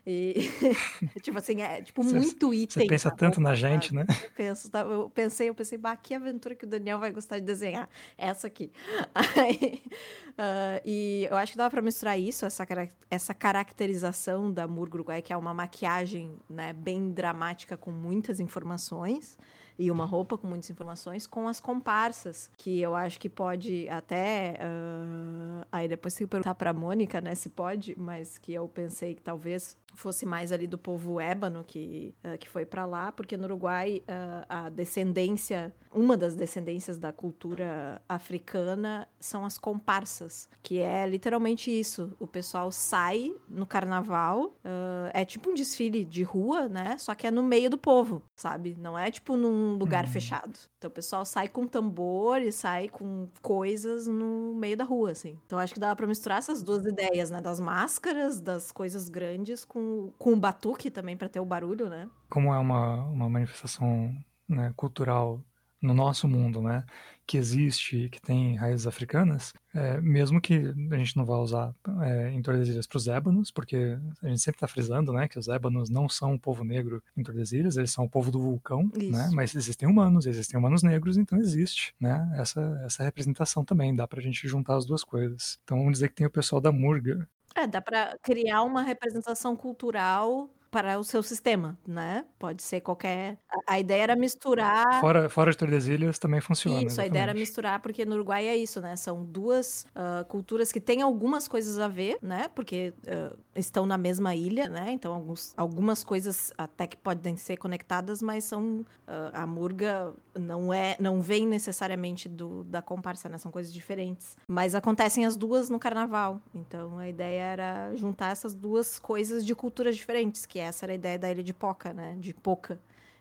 [0.07, 0.35] E,
[1.23, 2.83] tipo assim, é tipo cê, muito item.
[2.83, 4.07] Você pensa tanto na gente, né?
[4.09, 7.39] Eu, penso, tá, eu pensei, eu pensei, bah, que aventura que o Daniel vai gostar
[7.39, 7.89] de desenhar.
[8.17, 8.73] Essa aqui.
[9.15, 9.83] Aí,
[10.31, 12.67] uh, e eu acho que dá para misturar isso, essa,
[13.11, 19.37] essa caracterização da Murguruguai, que é uma maquiagem né, bem dramática com muitas informações
[19.81, 24.59] e uma roupa com muitas informações, com as comparsas, que eu acho que pode até.
[24.61, 29.23] Uh, aí depois que perguntar pra Mônica, né, se pode, mas que eu pensei que
[29.23, 33.45] talvez fosse mais ali do povo ébano que, uh, que foi para lá, porque no
[33.45, 40.20] Uruguai uh, a descendência, uma das descendências da cultura africana são as comparsas,
[40.63, 42.13] que é literalmente isso.
[42.19, 46.97] O pessoal sai no carnaval, uh, é tipo um desfile de rua, né?
[46.99, 48.77] Só que é no meio do povo, sabe?
[48.79, 50.11] Não é tipo num lugar uhum.
[50.11, 50.59] fechado.
[50.79, 55.39] Então o pessoal sai com tambor e sai com coisas no meio da rua, assim.
[55.45, 57.41] Então acho que dá para misturar essas duas ideias, né?
[57.41, 61.89] Das máscaras, das coisas grandes com com, com o batuque também para ter o barulho,
[61.89, 62.09] né?
[62.29, 64.15] Como é uma, uma manifestação
[64.49, 65.41] né, cultural
[65.81, 66.85] no nosso mundo, né,
[67.31, 72.33] que existe, que tem raízes africanas, é, mesmo que a gente não vá usar é,
[72.33, 75.89] em Tordesilhas para os ébanos, porque a gente sempre está frisando, né, que os ébanos
[75.89, 79.55] não são o povo negro em Tordesilhas, eles são o povo do vulcão, né, mas
[79.55, 84.23] existem humanos, existem humanos negros, então existe, né, essa, essa representação também, dá para a
[84.23, 85.57] gente juntar as duas coisas.
[85.63, 89.57] Então vamos dizer que tem o pessoal da Murga, é, dá para criar uma representação
[89.57, 92.25] cultural para o seu sistema, né?
[92.39, 93.39] Pode ser qualquer.
[93.51, 95.01] A, a ideia era misturar.
[95.01, 96.79] Fora, fora de Tordesilhas também funciona.
[96.79, 97.07] Isso, exatamente.
[97.07, 98.95] a ideia era misturar, porque no Uruguai é isso, né?
[98.97, 102.49] São duas uh, culturas que têm algumas coisas a ver, né?
[102.55, 104.93] Porque uh, estão na mesma ilha, né?
[104.93, 108.85] Então, alguns, algumas coisas até que podem ser conectadas, mas são.
[109.11, 113.39] Uh, a Murga não é não vem necessariamente do, da comparsa, né?
[113.39, 114.37] São coisas diferentes.
[114.47, 116.41] Mas acontecem as duas no carnaval.
[116.55, 120.95] Então, a ideia era juntar essas duas coisas de culturas diferentes, que essa era a
[120.95, 122.17] ideia da ilha de Poca, né?
[122.19, 122.79] De Poca,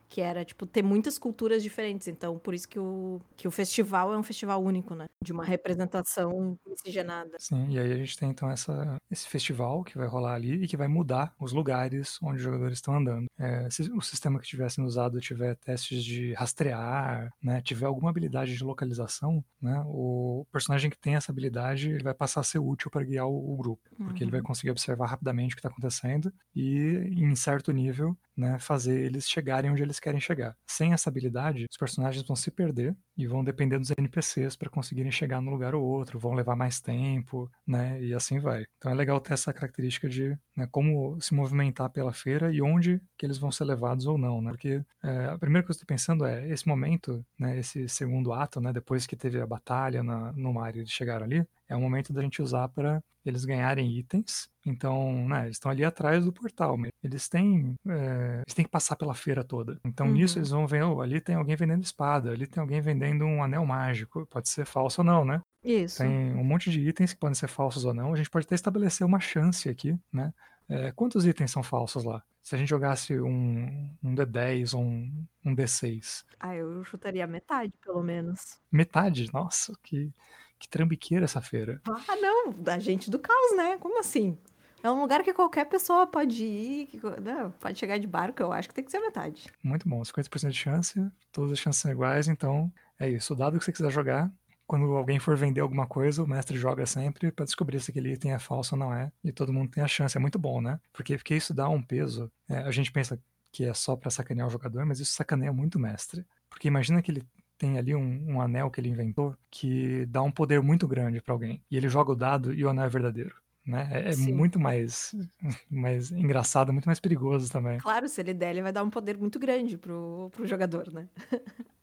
[0.10, 2.08] que era, tipo, ter muitas culturas diferentes.
[2.08, 5.06] Então, por isso que o, que o festival é um festival único, né?
[5.24, 7.38] De uma representação miscigenada.
[7.42, 10.68] Sim, e aí a gente tem, então, essa, esse festival que vai rolar ali e
[10.68, 13.28] que vai mudar os lugares onde os jogadores estão andando.
[13.38, 18.10] É, se o sistema que estiver sendo usado tiver testes de rastrear, né, tiver alguma
[18.10, 22.60] habilidade de localização, né, o personagem que tem essa habilidade ele vai passar a ser
[22.60, 24.44] útil para guiar o, o grupo, porque ele vai Uhum.
[24.44, 29.70] conseguir observar rapidamente o que está acontecendo e, em certo nível, né, fazer eles chegarem
[29.72, 30.56] onde eles querem chegar.
[30.68, 35.12] Sem essa habilidade, os personagens vão se perder e vão depender dos NPCs para conseguirem
[35.12, 38.66] chegar num lugar ou outro, vão levar mais tempo, né, e assim vai.
[38.78, 43.02] Então é legal ter essa característica de né, como se movimentar pela feira e onde
[43.18, 44.52] que eles vão ser levados ou não, né?
[44.52, 48.34] Porque é, a primeira coisa que eu estou pensando é esse momento, né, esse segundo
[48.34, 51.76] ato, né, depois que teve a batalha na, no mar e eles chegaram ali, é
[51.76, 54.50] o momento da gente usar para eles ganharem itens.
[54.66, 58.72] Então, né, eles estão ali atrás do portal, mas eles têm, é, eles têm que
[58.72, 59.80] passar pela feira toda.
[59.86, 60.14] Então, Uhum.
[60.14, 63.44] nisso eles vão ver, oh, ali tem alguém vendendo espada, ali tem alguém vendendo um
[63.44, 64.26] anel mágico.
[64.28, 65.42] Pode ser falso ou não, né?
[65.64, 65.98] Isso.
[65.98, 68.14] Tem um monte de itens que podem ser falsos ou não.
[68.14, 70.34] A gente pode até estabelecer uma chance aqui, né?
[70.70, 72.24] É, quantos itens são falsos lá?
[72.44, 77.74] Se a gente jogasse um, um D10 ou um, um D6, Ah, eu chutaria metade,
[77.84, 78.60] pelo menos.
[78.72, 79.32] metade?
[79.34, 80.14] Nossa, que,
[80.60, 81.82] que trambiqueira essa feira.
[81.88, 83.78] Ah, não, da gente do caos, né?
[83.78, 84.38] Como assim?
[84.82, 88.52] É um lugar que qualquer pessoa pode ir, que, não, pode chegar de barco, eu
[88.52, 89.46] acho que tem que ser metade.
[89.62, 93.34] Muito bom, 50% de chance, todas as chances são iguais, então é isso.
[93.34, 94.32] O dado que você quiser jogar,
[94.66, 98.34] quando alguém for vender alguma coisa, o mestre joga sempre para descobrir se aquele item
[98.34, 100.16] é falso ou não é, e todo mundo tem a chance.
[100.16, 100.80] É muito bom, né?
[100.94, 102.32] Porque, porque isso dá um peso.
[102.48, 103.20] É, a gente pensa
[103.52, 106.26] que é só para sacanear o jogador, mas isso sacaneia muito o mestre.
[106.50, 107.24] Porque imagina que ele
[107.60, 111.34] tem ali um, um anel que ele inventou que dá um poder muito grande para
[111.34, 113.36] alguém, e ele joga o dado e o anel é verdadeiro.
[113.66, 113.88] Né?
[113.92, 115.14] É, é muito mais,
[115.70, 117.78] mais engraçado, muito mais perigoso também.
[117.78, 121.08] Claro, se ele der, ele vai dar um poder muito grande pro, pro jogador, né?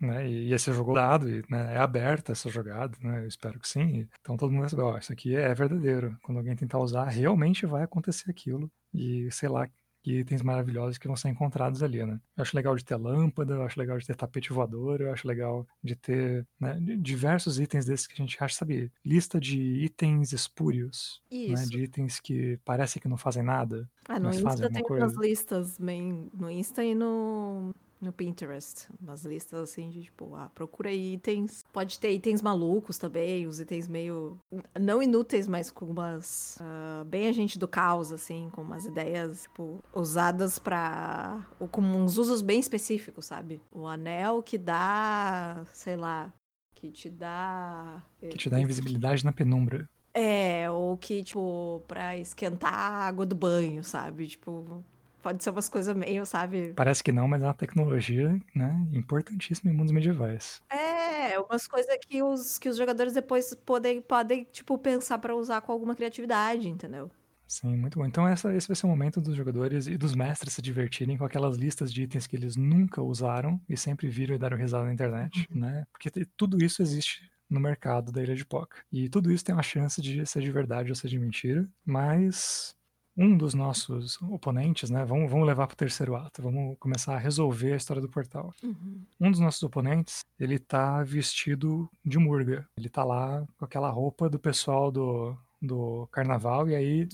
[0.00, 0.28] né?
[0.28, 3.22] E, e aí você jogou o dado, e né, é aberta essa jogada, né?
[3.22, 4.06] Eu espero que sim.
[4.20, 6.16] Então todo mundo vai saber, ó, isso aqui é verdadeiro.
[6.22, 8.70] Quando alguém tentar usar, realmente vai acontecer aquilo.
[8.94, 9.68] E sei lá,
[10.02, 12.20] que itens maravilhosos que vão ser encontrados ali, né?
[12.36, 15.26] Eu acho legal de ter lâmpada, eu acho legal de ter tapete voador, eu acho
[15.28, 18.92] legal de ter né, di- diversos itens desses que a gente acha, sabe?
[19.04, 21.66] Lista de itens espúrios, né?
[21.66, 23.90] De itens que parece que não fazem nada.
[24.08, 25.16] Ah, no mas fazem Insta tem alguma umas coisa.
[25.16, 26.30] listas bem.
[26.34, 28.88] No Insta e no, no Pinterest.
[29.00, 31.64] Umas listas assim de tipo, ah, procura itens.
[31.72, 34.38] Pode ter itens malucos também, os itens meio.
[34.78, 36.58] Não inúteis, mas com umas.
[36.60, 41.46] ah, bem agente do caos, assim, com umas ideias, tipo, usadas pra.
[41.58, 43.60] ou com uns usos bem específicos, sabe?
[43.70, 45.64] O anel que dá.
[45.72, 46.32] sei lá.
[46.74, 48.02] Que te dá.
[48.18, 49.86] Que te dá invisibilidade na penumbra.
[50.12, 54.26] É, ou que, tipo, pra esquentar a água do banho, sabe?
[54.26, 54.84] Tipo,
[55.20, 56.72] pode ser umas coisas meio, sabe?
[56.74, 60.60] Parece que não, mas é uma tecnologia, né, importantíssima em mundos medievais.
[60.70, 65.60] É, umas coisas que os, que os jogadores depois podem, podem, tipo, pensar pra usar
[65.60, 67.10] com alguma criatividade, entendeu?
[67.46, 68.06] Sim, muito bom.
[68.06, 71.24] Então essa, esse vai ser o momento dos jogadores e dos mestres se divertirem com
[71.24, 74.92] aquelas listas de itens que eles nunca usaram e sempre viram e deram risada na
[74.92, 75.84] internet, né?
[75.90, 78.76] Porque tudo isso existe no mercado da Ilha de Poca.
[78.92, 82.72] E tudo isso tem uma chance de ser de verdade ou ser de mentira, mas
[83.20, 85.04] um dos nossos oponentes, né?
[85.04, 88.54] Vamos, vamos levar para o terceiro ato, vamos começar a resolver a história do portal.
[88.62, 89.04] Uhum.
[89.20, 92.66] Um dos nossos oponentes, ele tá vestido de murga.
[92.78, 97.06] Ele tá lá com aquela roupa do pessoal do, do carnaval e aí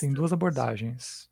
[0.00, 1.30] tem duas abordagens.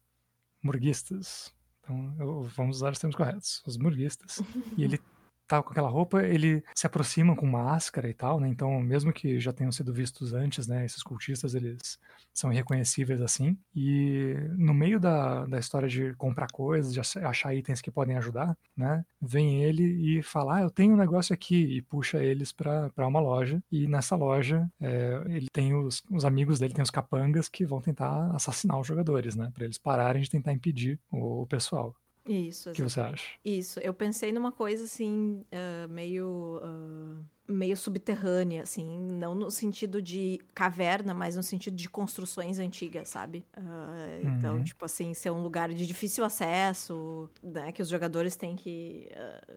[0.62, 1.52] Murguistas.
[1.80, 3.60] Então, eu- vamos usar os termos corretos.
[3.66, 4.38] Os murguistas.
[4.78, 5.00] E ele
[5.46, 8.48] tá com aquela roupa, ele se aproxima com máscara e tal, né?
[8.48, 10.84] Então, mesmo que já tenham sido vistos antes, né?
[10.84, 11.98] Esses cultistas, eles
[12.32, 13.56] são irreconhecíveis assim.
[13.74, 18.16] E no meio da, da história de comprar coisas, de ach- achar itens que podem
[18.16, 19.04] ajudar, né?
[19.20, 23.20] Vem ele e fala, ah, eu tenho um negócio aqui, e puxa eles pra uma
[23.20, 23.62] loja.
[23.70, 27.80] E nessa loja, é, ele tem os, os amigos dele, tem os capangas que vão
[27.80, 29.50] tentar assassinar os jogadores, né?
[29.54, 31.94] Pra eles pararem de tentar impedir o, o pessoal.
[32.26, 33.38] Isso, O que você acha?
[33.44, 40.02] Isso, eu pensei numa coisa assim, ah, meio, ah, meio subterrânea, assim, não no sentido
[40.02, 43.46] de caverna, mas no sentido de construções antigas, sabe?
[44.24, 44.62] Então, Uhum.
[44.62, 49.08] tipo assim, ser um lugar de difícil acesso, né, que os jogadores têm que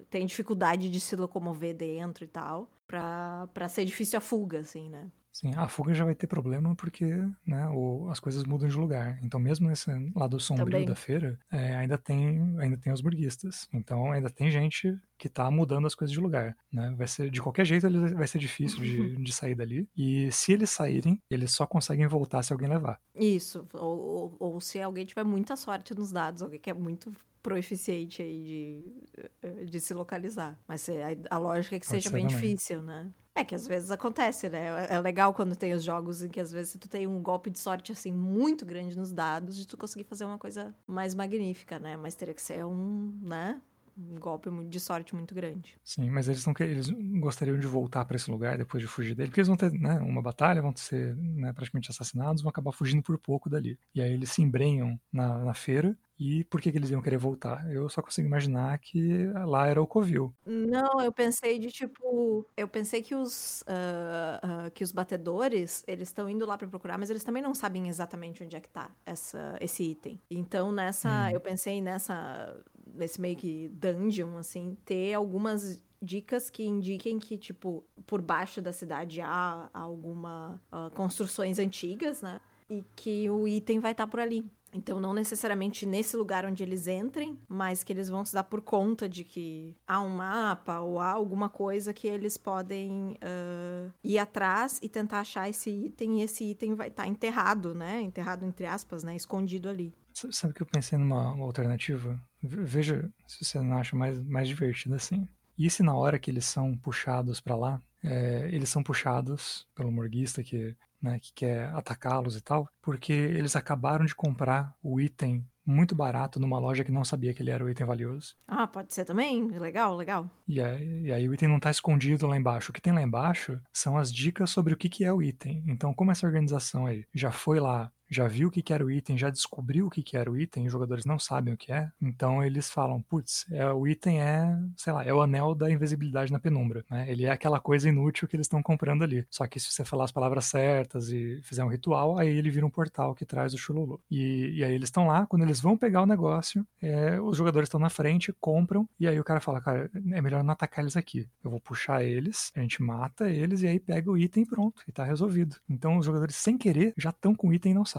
[0.10, 4.90] têm dificuldade de se locomover dentro e tal, pra, pra ser difícil a fuga, assim,
[4.90, 5.12] né?
[5.36, 7.06] Sim, a fuga já vai ter problema porque
[7.46, 9.20] né, o- as coisas mudam de lugar.
[9.22, 10.86] Então, mesmo nesse lado sombrio Também.
[10.86, 13.68] da feira, é, ainda tem ainda tem os burguistas.
[13.74, 16.94] Então, ainda tem gente que tá mudando as coisas de lugar, né?
[16.98, 19.90] Vai ser, de qualquer jeito, ele vai ser difícil de, de sair dali.
[19.96, 22.98] E se eles saírem, eles só conseguem voltar se alguém levar.
[23.14, 27.14] Isso, ou, ou, ou se alguém tiver muita sorte nos dados, alguém que é muito
[27.46, 30.58] proeficiente aí de, eh, de se localizar.
[30.68, 32.28] Mas é- a, a lógica é que Pode seja bem também.
[32.28, 33.12] difícil, né?
[33.38, 34.88] É que às vezes acontece, né?
[34.90, 37.50] É é legal quando tem os jogos em que às vezes tu tem um golpe
[37.52, 41.78] de sorte assim muito grande nos dados de tu conseguir fazer uma coisa mais magnífica,
[41.80, 41.98] né?
[41.98, 43.62] Mas teria que ser um, né?
[43.98, 45.78] Um golpe de sorte muito grande.
[45.84, 49.30] Sim, mas eles não eles gostariam de voltar para esse lugar depois de fugir dele,
[49.30, 53.04] porque eles vão ter né, uma batalha, vão ser né, praticamente assassinados, vão acabar fugindo
[53.04, 53.78] por pouco dali.
[53.94, 55.96] E aí eles se embrenham na, na feira.
[56.20, 57.70] E por que, que eles iam querer voltar?
[57.72, 60.36] Eu só consigo imaginar que lá era o Covil.
[60.48, 66.10] Não, eu pensei de tipo, eu pensei que os ah, ah, que os batedores, eles
[66.10, 68.96] estão indo lá pra procurar, mas eles também não sabem exatamente onde é que tá
[69.04, 70.22] essa esse item.
[70.30, 71.32] Então nessa, Hum.
[71.32, 77.84] eu pensei nessa nesse meio que dungeon assim, ter algumas dicas que indiquem que tipo
[78.06, 82.40] por baixo da cidade há alguma ah, construções antigas, né?
[82.70, 84.44] E que o item vai estar por ali.
[84.76, 88.62] Então, não necessariamente nesse lugar onde eles entrem, mas que eles vão se dar por
[88.62, 94.20] conta de que há um mapa ou há alguma coisa que eles podem ah, ir
[94.20, 98.02] atrás e tentar achar esse item, e esse item vai estar enterrado, né?
[98.02, 99.16] Enterrado entre aspas, né?
[99.16, 99.94] Escondido ali.
[100.14, 102.22] Sabe que eu pensei numa uma alternativa?
[102.42, 105.28] Ve- Veja se você não acha mais, mais divertido assim.
[105.58, 109.92] E se na hora que eles são puxados para lá, é, eles são puxados pelo
[109.92, 115.46] morguista que, né, que quer atacá-los e tal, porque eles acabaram de comprar o item
[115.66, 118.36] muito barato numa loja que não sabia que ele era o item valioso.
[118.48, 119.48] Ah, pode ser também?
[119.58, 120.30] Legal, legal.
[120.48, 122.70] E aí, e aí o item não está escondido lá embaixo.
[122.70, 125.64] O que tem lá embaixo são as dicas sobre o que, que é o item.
[125.68, 129.18] Então, como essa organização aí já foi lá, já viu o que, era o item,
[129.18, 132.44] já descobriu o que, era o item, os jogadores não sabem o que é, então
[132.44, 136.40] eles falam, putz, é, o item é, sei lá, é o anel da invisibilidade na
[136.40, 136.86] penumbra.
[136.90, 137.10] Né?
[137.10, 139.26] Ele é aquela coisa inútil que eles estão comprando ali.
[139.30, 142.66] Só que se você falar as palavras certas e fizer um ritual, aí ele vira
[142.66, 144.02] um portal que traz o Chululu.
[144.10, 147.68] E, e aí eles estão lá, quando eles vão pegar o negócio, é, os jogadores
[147.68, 150.98] estão na frente, compram, e aí o cara fala, cara, é melhor não atacar eles
[150.98, 151.28] aqui.
[151.44, 154.82] Eu vou puxar eles, a gente mata eles e aí pega o item e pronto,
[154.88, 155.56] e tá resolvido.
[155.70, 157.95] Então os jogadores, sem querer, já estão com o item e não sabem.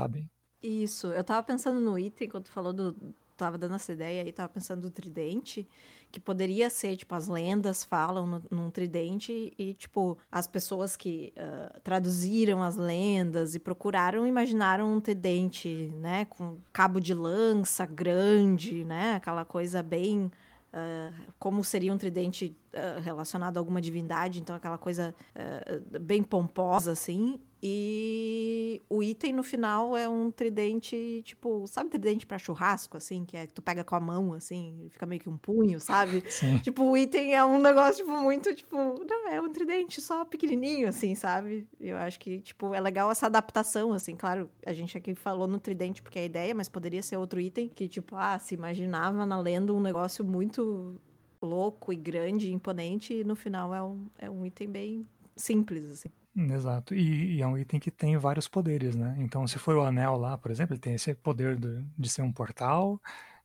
[0.62, 3.14] Isso, eu tava pensando no item, quando tu falou do.
[3.36, 5.68] Tava dando essa ideia aí, tava pensando do tridente,
[6.10, 11.34] que poderia ser, tipo, as lendas falam no, num tridente e, tipo, as pessoas que
[11.36, 18.84] ah, traduziram as lendas e procuraram, imaginaram um tridente, né, com cabo de lança grande,
[18.84, 20.30] né, aquela coisa bem.
[20.72, 26.22] ah, como seria um tridente ah, relacionado a alguma divindade, então aquela coisa ah, bem
[26.22, 27.38] pomposa, assim.
[27.62, 33.36] E o item no final é um tridente, tipo, sabe tridente pra churrasco, assim, que
[33.36, 36.22] é que tu pega com a mão, assim, fica meio que um punho, sabe?
[36.30, 36.58] Sim.
[36.58, 40.88] Tipo, o item é um negócio, tipo, muito, tipo, não, é um tridente só pequenininho,
[40.88, 41.66] assim, sabe?
[41.80, 45.58] Eu acho que, tipo, é legal essa adaptação, assim, claro, a gente aqui falou no
[45.58, 49.24] tridente porque é a ideia, mas poderia ser outro item que, tipo, ah, se imaginava
[49.24, 51.00] na lenda um negócio muito
[51.40, 55.90] louco e grande, e imponente, e no final é um, é um item bem simples,
[55.90, 56.10] assim.
[56.38, 56.94] Exato.
[56.94, 59.16] E, e é um item que tem vários poderes, né?
[59.18, 61.56] Então, se for o anel lá, por exemplo, ele tem esse poder
[61.96, 63.00] de ser um portal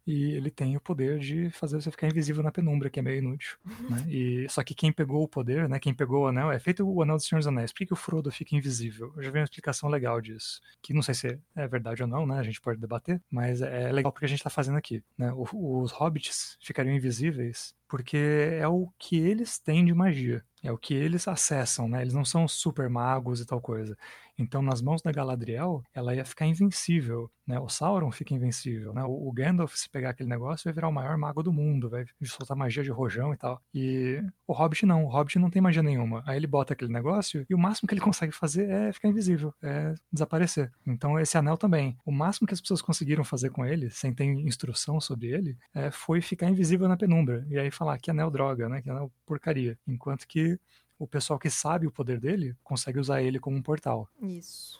[0.05, 3.19] e ele tem o poder de fazer você ficar invisível na penumbra, que é meio
[3.19, 4.03] inútil, né?
[4.09, 5.79] E, só que quem pegou o poder, né?
[5.79, 7.71] Quem pegou o anel, é feito o anel do Senhor dos Anéis.
[7.71, 9.13] Por que, que o Frodo fica invisível?
[9.15, 12.25] Eu já vi uma explicação legal disso, que não sei se é verdade ou não,
[12.25, 12.39] né?
[12.39, 15.31] A gente pode debater, mas é legal porque a gente tá fazendo aqui, né?
[15.33, 20.43] O- Os hobbits ficariam invisíveis porque é o que eles têm de magia.
[20.63, 22.01] É o que eles acessam, né?
[22.01, 23.97] Eles não são super magos e tal coisa.
[24.41, 27.59] Então, nas mãos da Galadriel, ela ia ficar invencível, né?
[27.59, 29.03] O Sauron fica invencível, né?
[29.03, 32.57] O Gandalf, se pegar aquele negócio, vai virar o maior mago do mundo, vai soltar
[32.57, 33.61] magia de rojão e tal.
[33.73, 36.23] E o Hobbit não, o Hobbit não tem magia nenhuma.
[36.25, 39.53] Aí ele bota aquele negócio e o máximo que ele consegue fazer é ficar invisível,
[39.61, 40.71] é desaparecer.
[40.87, 41.95] Então, esse anel também.
[42.03, 45.91] O máximo que as pessoas conseguiram fazer com ele, sem ter instrução sobre ele, é,
[45.91, 47.45] foi ficar invisível na penumbra.
[47.47, 48.81] E aí falar que anel droga, né?
[48.81, 49.77] Que anel porcaria.
[49.87, 50.59] Enquanto que
[51.01, 54.07] o pessoal que sabe o poder dele consegue usar ele como um portal.
[54.21, 54.79] Isso.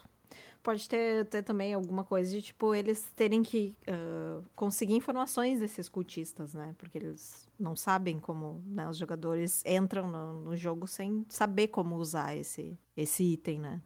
[0.61, 5.89] Pode ter, ter também alguma coisa de, tipo, eles terem que ah, conseguir informações desses
[5.89, 6.75] cultistas, né?
[6.77, 8.87] Porque eles não sabem como, né?
[8.87, 13.81] Os jogadores entram no, no jogo sem saber como usar esse, esse item, né?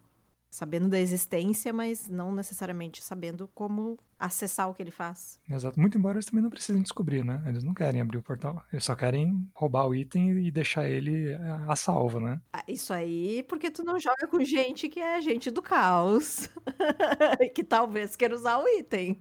[0.55, 5.37] Sabendo da existência, mas não necessariamente sabendo como acessar o que ele faz.
[5.49, 5.77] Exato.
[5.77, 7.43] Muito embora eles também não precisem descobrir, né?
[7.45, 8.63] Eles não querem abrir o portal.
[8.71, 11.33] Eles só querem roubar o item e deixar ele
[11.67, 12.39] a salvo, né?
[12.53, 16.49] Ah, isso aí porque tu não joga com gente que é gente do caos.
[17.53, 19.19] que talvez queira usar o item.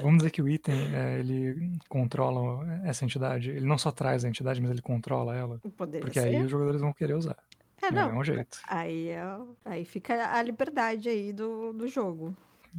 [0.00, 3.50] Vamos dizer que o item, é, ele controla essa entidade.
[3.50, 5.60] Ele não só traz a entidade, mas ele controla ela.
[5.76, 6.28] Poderia porque ser.
[6.28, 7.36] aí os jogadores vão querer usar.
[7.82, 8.10] É, não.
[8.10, 8.58] É um jeito.
[8.66, 12.34] Aí, é- aí fica a liberdade aí do, do jogo.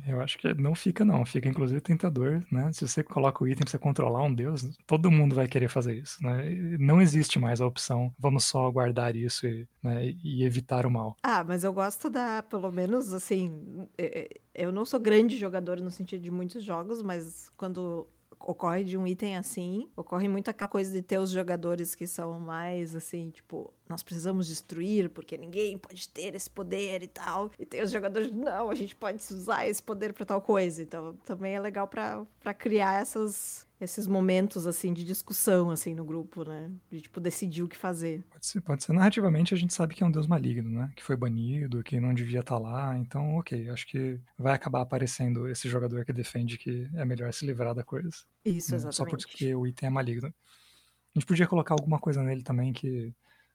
[0.05, 1.25] Eu acho que não fica, não.
[1.25, 2.71] Fica, inclusive, tentador, né?
[2.71, 5.95] Se você coloca o item pra você controlar um deus, todo mundo vai querer fazer
[5.95, 6.51] isso, né?
[6.79, 11.15] Não existe mais a opção, vamos só guardar isso e, né, e evitar o mal.
[11.23, 15.79] Ah, mas eu gosto da, pelo menos, assim, é- é- eu não sou grande jogador
[15.79, 18.07] no sentido de muitos jogos, mas quando
[18.39, 22.39] ocorre de um item assim, ocorre muito aquela coisa de ter os jogadores que são
[22.39, 27.65] mais, assim, tipo, nós precisamos destruir porque ninguém pode ter esse poder e tal, e
[27.65, 31.55] tem os jogadores, não, a gente pode usar esse poder pra tal coisa, então também
[31.55, 33.66] é legal pra criar essas...
[33.79, 36.71] Esses momentos, assim, de discussão, assim, no grupo, né?
[36.89, 38.23] De, tipo, decidir o que fazer.
[38.29, 38.93] Pode ser, pode ser.
[38.93, 40.91] Narrativamente, a gente sabe que é um deus maligno, né?
[40.95, 42.97] Que foi banido, que não devia estar lá.
[42.97, 47.45] Então, ok, acho que vai acabar aparecendo esse jogador que defende que é melhor se
[47.45, 48.09] livrar da coisa.
[48.43, 48.77] Isso, né?
[48.77, 48.95] exatamente.
[48.95, 50.27] Só porque o item é maligno.
[50.27, 53.13] A gente podia colocar alguma coisa nele também que,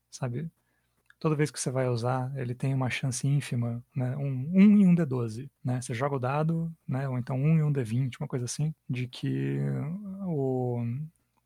[0.08, 0.48] sabe,
[1.22, 4.16] toda vez que você vai usar, ele tem uma chance ínfima, né?
[4.16, 5.80] Um, um em um D12, né?
[5.80, 7.08] Você joga o dado, né?
[7.08, 9.60] Ou então um em um D20, uma coisa assim, de que
[10.26, 10.82] o,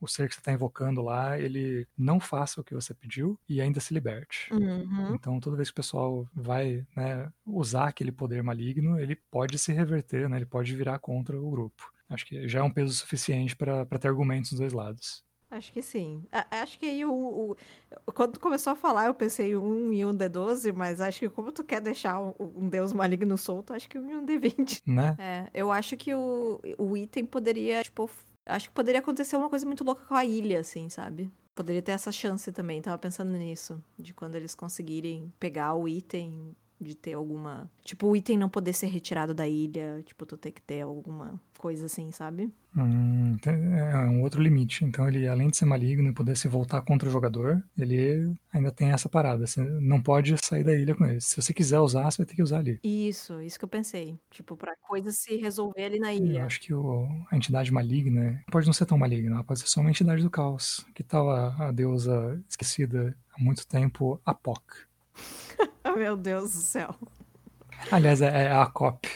[0.01, 3.61] o ser que você está invocando lá, ele não faça o que você pediu e
[3.61, 4.51] ainda se liberte.
[4.51, 5.15] Uhum.
[5.15, 9.75] Então, toda vez que o pessoal vai né, usar aquele poder maligno, ele pode se
[9.75, 10.39] reverter, né?
[10.39, 11.93] Ele pode virar contra o grupo.
[12.09, 15.23] Acho que já é um peso suficiente para ter argumentos dos dois lados.
[15.51, 16.25] Acho que sim.
[16.33, 17.13] A- Acho que aí o,
[17.53, 17.57] o-
[18.13, 21.53] quando tu começou a falar, eu pensei um e um D12, mas acho que como
[21.53, 24.83] tu quer deixar um, um deus maligno solto, acho que um e um D20.
[24.87, 25.15] Né?
[25.19, 28.11] É, eu acho que o, o item poderia, tipo,
[28.45, 31.31] acho que poderia acontecer uma coisa muito louca com a ilha, assim, sabe?
[31.55, 36.55] Poderia ter essa chance também, tava pensando nisso, de quando eles conseguirem pegar o item,
[36.81, 37.71] de ter alguma.
[37.85, 41.41] Tipo, o item não poder ser retirado da ilha, tipo, tu ter que ter alguma
[41.59, 42.53] coisa assim, sabe?
[42.77, 44.85] Hum, então é um outro limite.
[44.85, 48.71] Então, ele, além de ser maligno e poder se voltar contra o jogador, ele ainda
[48.71, 49.47] tem essa parada.
[49.47, 51.21] Você não pode sair da ilha com ele.
[51.21, 52.79] Se você quiser usar, você vai ter que usar ali.
[52.85, 54.19] Isso, isso que eu pensei.
[54.31, 56.45] Tipo, pra coisa se resolver ali na Eu ilha.
[56.45, 59.81] acho que o- a entidade maligna pode não ser tão maligna, ela pode ser só
[59.81, 60.85] uma entidade do caos.
[60.95, 64.63] Que tal a, a deusa esquecida há muito tempo, Apok?
[65.99, 66.95] Meu Deus do céu.
[67.91, 69.09] Aliás, é, é a COP.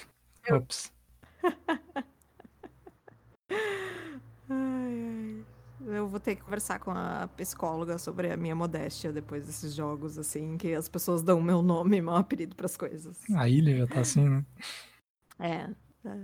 [4.49, 5.45] Ai, ai.
[5.87, 10.19] Eu vou ter que conversar com a psicóloga sobre a minha modéstia depois desses jogos,
[10.19, 13.19] assim, que as pessoas dão o meu nome e meu apelido pras coisas.
[13.35, 14.45] A ilha já tá assim, né?
[15.39, 15.69] É.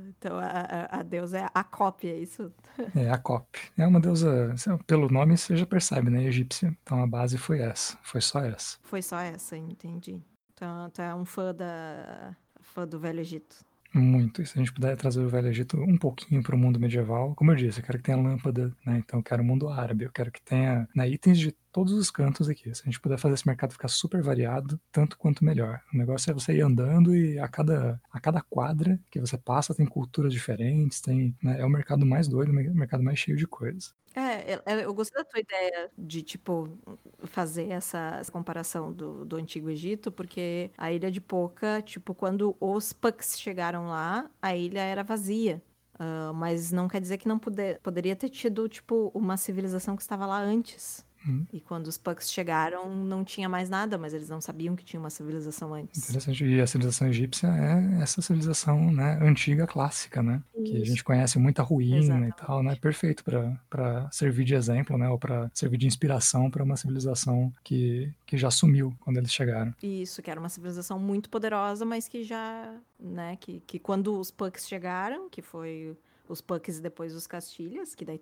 [0.08, 2.50] Então a, a, deusa é a cópia, é isso?
[2.94, 3.58] É a COP.
[3.76, 4.54] É uma deusa,
[4.86, 6.24] pelo nome você já percebe, né?
[6.24, 6.74] Egípcia.
[6.82, 7.98] Então a base foi essa.
[8.02, 8.78] Foi só essa.
[8.82, 10.22] Foi só essa, entendi.
[10.56, 12.34] Então é um fã da.
[12.62, 13.56] fã do Velho Egito.
[13.92, 14.42] Muito.
[14.42, 17.34] E se a gente puder trazer o Velho Egito um pouquinho para o mundo medieval,
[17.34, 18.98] como eu disse, eu quero que tenha lâmpada, né?
[18.98, 22.10] Então eu quero o mundo árabe, eu quero que tenha né, itens de todos os
[22.10, 22.74] cantos aqui.
[22.74, 25.82] Se a gente puder fazer esse mercado ficar super variado, tanto quanto melhor.
[25.92, 29.74] O negócio é você ir andando e a cada, a cada quadra que você passa
[29.74, 33.46] tem culturas diferentes, tem, né, é o mercado mais doido, o mercado mais cheio de
[33.46, 33.94] coisas.
[34.14, 36.78] É, eu- eu gostei da tua ideia de, tipo,
[37.24, 42.56] fazer essa, essa comparação do, do Antigo Egito, porque a Ilha de Poca, tipo, quando
[42.58, 45.62] os Pucks chegaram lá, a ilha era vazia.
[45.98, 50.26] Ah, mas não quer dizer que não poderia ter tido, tipo, uma civilização que estava
[50.26, 51.05] lá antes.
[51.26, 51.44] Hum.
[51.52, 55.00] E quando os Pucks chegaram, não tinha mais nada, mas eles não sabiam que tinha
[55.00, 56.08] uma civilização antes.
[56.08, 56.44] Interessante.
[56.44, 60.42] E a civilização egípcia é essa civilização né, antiga, clássica, né?
[60.54, 61.04] Que a gente Isso.
[61.04, 62.32] conhece muita ruína Exatamente.
[62.32, 62.76] e tal, né?
[62.76, 63.24] Perfeito
[63.68, 65.08] para servir de exemplo, né?
[65.08, 69.74] Ou para servir de inspiração para uma civilização que, que já sumiu quando eles chegaram.
[69.82, 74.30] Isso, que era uma civilização muito poderosa, mas que já, né, que, que quando os
[74.30, 75.96] Pucks chegaram, que foi
[76.28, 78.20] os Pucks e depois os Castilhas, que daí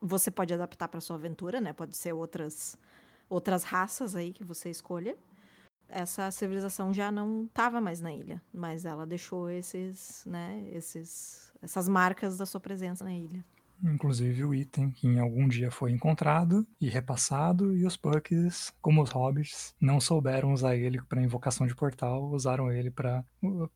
[0.00, 1.72] você pode adaptar para sua aventura, né?
[1.72, 2.78] Pode ser outras
[3.28, 5.16] outras raças aí que você escolha.
[5.88, 11.88] Essa civilização já não estava mais na ilha, mas ela deixou esses, né, esses essas
[11.88, 13.44] marcas da sua presença na ilha.
[13.82, 19.02] Inclusive o item que em algum dia foi encontrado e repassado, e os Pucks, como
[19.02, 23.24] os hobbits, não souberam usar ele para invocação de portal, usaram ele para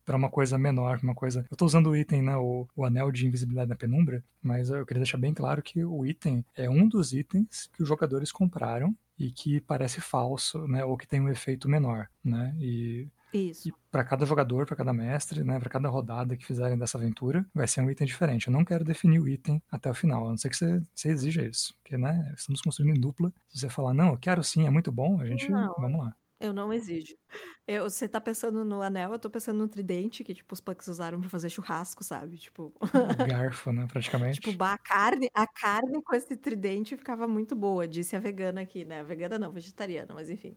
[0.09, 1.45] uma coisa menor, uma coisa.
[1.51, 4.85] Eu tô usando o item, né, o, o anel de invisibilidade na penumbra, mas eu
[4.85, 8.95] queria deixar bem claro que o item é um dos itens que os jogadores compraram
[9.19, 12.55] e que parece falso, né, ou que tem um efeito menor, né?
[12.59, 13.73] E Isso.
[13.91, 17.67] Para cada jogador, para cada mestre, né, para cada rodada que fizerem dessa aventura, vai
[17.67, 18.47] ser um item diferente.
[18.47, 21.09] Eu não quero definir o item até o final, a não ser que você, você
[21.09, 21.73] exija isso.
[21.81, 23.33] Porque, né, estamos construindo em dupla.
[23.49, 25.73] Se você falar, não, eu quero sim, é muito bom, a gente, Não.
[25.77, 26.15] vamos lá.
[26.39, 27.15] Eu não exijo.
[27.67, 30.87] Eu, você tá pensando no anel, eu tô pensando no tridente, que, tipo, os punks
[30.87, 32.37] usaram pra fazer churrasco, sabe?
[32.37, 32.73] Tipo,
[33.25, 34.39] Garfo, né, praticamente.
[34.39, 38.85] tipo, a carne, a carne com esse tridente ficava muito boa, disse a vegana aqui,
[38.85, 39.03] né?
[39.03, 40.55] Vegana não, vegetariana, mas enfim.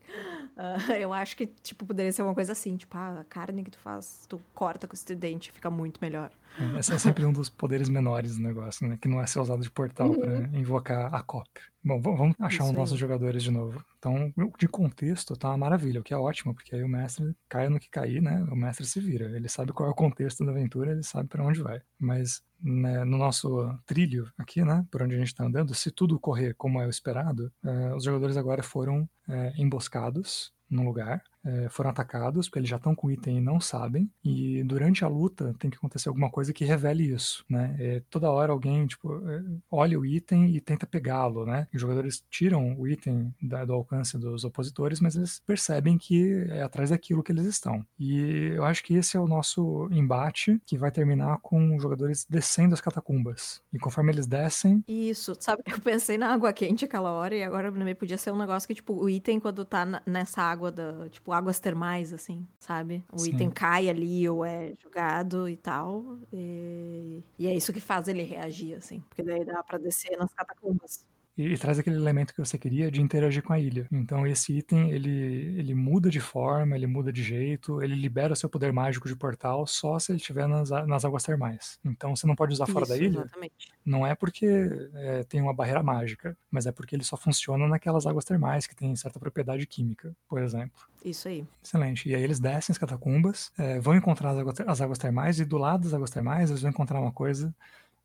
[0.57, 3.71] Ah, eu acho que, tipo, poderia ser uma coisa assim, tipo, ah, a carne que
[3.71, 6.31] tu faz, tu corta com esse tridente, fica muito melhor.
[6.79, 8.99] Esse é sempre um dos poderes menores do negócio, né?
[9.01, 10.19] Que não é ser usado de portal Uhum.
[10.19, 11.49] para invocar a cop.
[11.83, 12.99] Bom, vamos achar os nossos aí.
[12.99, 13.83] jogadores de novo.
[13.99, 17.69] Então, de contexto, tá uma maravilha, o que é ótimo, porque aí o mestre cai
[17.69, 18.43] no que cair, né?
[18.51, 19.27] O mestre se vira.
[19.37, 21.81] Ele sabe qual é o contexto da aventura, ele sabe para onde vai.
[21.99, 24.87] Mas né, no nosso trilho aqui, né?
[24.91, 28.05] Por onde a gente está andando, se tudo correr como é o esperado, eh, os
[28.05, 33.07] jogadores agora foram eh, emboscados num lugar, eh, foram atacados, porque eles já estão com
[33.09, 36.65] o item e não sabem, e durante a luta tem que acontecer alguma coisa que
[36.65, 37.77] revele isso, né?
[37.79, 41.67] É, toda hora alguém, tipo, é, olha o item e tenta pegá-lo, né?
[41.75, 46.63] Os jogadores tiram o item da- do alcance dos opositores, mas eles percebem que é
[46.63, 47.85] atrás daquilo que eles estão.
[47.99, 52.27] E eu acho que esse é o nosso embate, que vai terminar com os jogadores
[52.29, 53.61] descendo as catacumbas.
[53.73, 55.63] E conforme eles descem, Isso, sabe?
[55.67, 58.93] Eu pensei na água quente aquela hora e agora podia ser um negócio que, tipo,
[58.95, 63.05] o item quando tá nessa água da, tipo, águas termais, assim, sabe?
[63.13, 63.31] O Sim.
[63.31, 66.19] item cai ali ou é jogado e tal.
[66.33, 69.01] E, e é isso que faz ele reagir, assim.
[69.09, 71.05] Porque daí dá pra descer nas catacumbas.
[71.41, 73.87] E, e traz aquele elemento que você queria de interagir com a ilha.
[73.91, 78.49] Então esse item ele, ele muda de forma, ele muda de jeito, ele libera seu
[78.49, 81.79] poder mágico de portal só se ele estiver nas, nas águas termais.
[81.85, 83.73] Então você não pode usar fora da Isso, ilha, exatamente.
[83.85, 84.47] não é porque
[84.95, 88.77] é, tem uma barreira mágica, mas é porque ele só funciona naquelas águas termais que
[88.77, 90.89] tem certa propriedade química, por exemplo.
[91.03, 91.47] Isso aí.
[91.65, 92.09] Excelente.
[92.09, 95.45] E aí eles descem as catacumbas, é, vão encontrar as águas, as águas termais e
[95.45, 97.55] do lado das águas termais eles vão encontrar uma coisa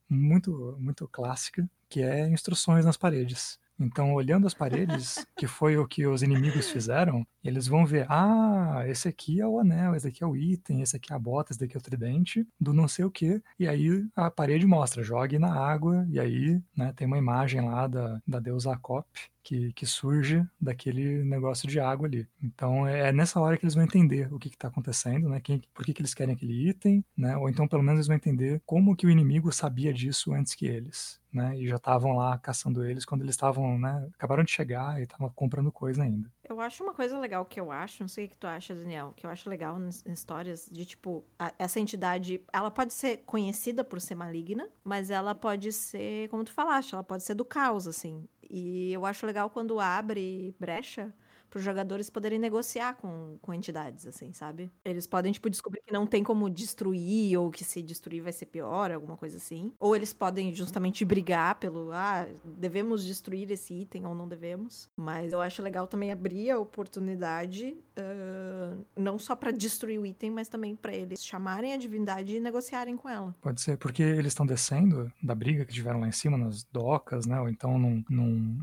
[0.09, 3.59] muito muito clássica, que é instruções nas paredes.
[3.77, 8.83] Então, olhando as paredes, que foi o que os inimigos fizeram, eles vão ver, ah,
[8.87, 11.51] esse aqui é o anel, esse aqui é o item, esse aqui é a bota,
[11.51, 13.41] esse daqui é o tridente, do não sei o que.
[13.59, 17.87] E aí a parede mostra, jogue na água, e aí né, tem uma imagem lá
[17.87, 19.07] da, da deusa Akop,
[19.45, 22.27] que, que surge daquele negócio de água ali.
[22.43, 25.39] Então é nessa hora que eles vão entender o que está acontecendo, né?
[25.39, 27.37] Quem, por que, que eles querem aquele item, né?
[27.37, 30.65] Ou então pelo menos eles vão entender como que o inimigo sabia disso antes que
[30.65, 31.55] eles, né?
[31.57, 34.09] E já estavam lá caçando eles quando eles estavam, né?
[34.15, 36.29] Acabaram de chegar e estavam comprando coisa ainda.
[36.47, 39.13] Eu acho uma coisa legal que eu acho, não sei o que tu acha, Daniel,
[39.15, 43.83] que eu acho legal nas histórias de tipo, a- essa entidade, ela pode ser conhecida
[43.83, 47.87] por ser maligna, mas ela pode ser, como tu falaste, ela pode ser do caos,
[47.87, 48.27] assim.
[48.49, 51.13] E eu acho legal quando abre brecha
[51.57, 54.71] os jogadores poderem negociar com, com entidades, assim, sabe?
[54.83, 58.45] Eles podem, tipo, descobrir que não tem como destruir, ou que se destruir vai ser
[58.47, 59.71] pior, alguma coisa assim.
[59.79, 64.89] Ou eles podem justamente brigar pelo, ah, devemos destruir esse item ou não devemos.
[64.95, 70.31] Mas eu acho legal também abrir a oportunidade, ah, não só para destruir o item,
[70.31, 73.35] mas também para eles chamarem a divindade e negociarem com ela.
[73.41, 77.25] Pode ser porque eles estão descendo da briga que tiveram lá em cima, nas docas,
[77.25, 77.39] né?
[77.39, 78.59] Ou então num, num-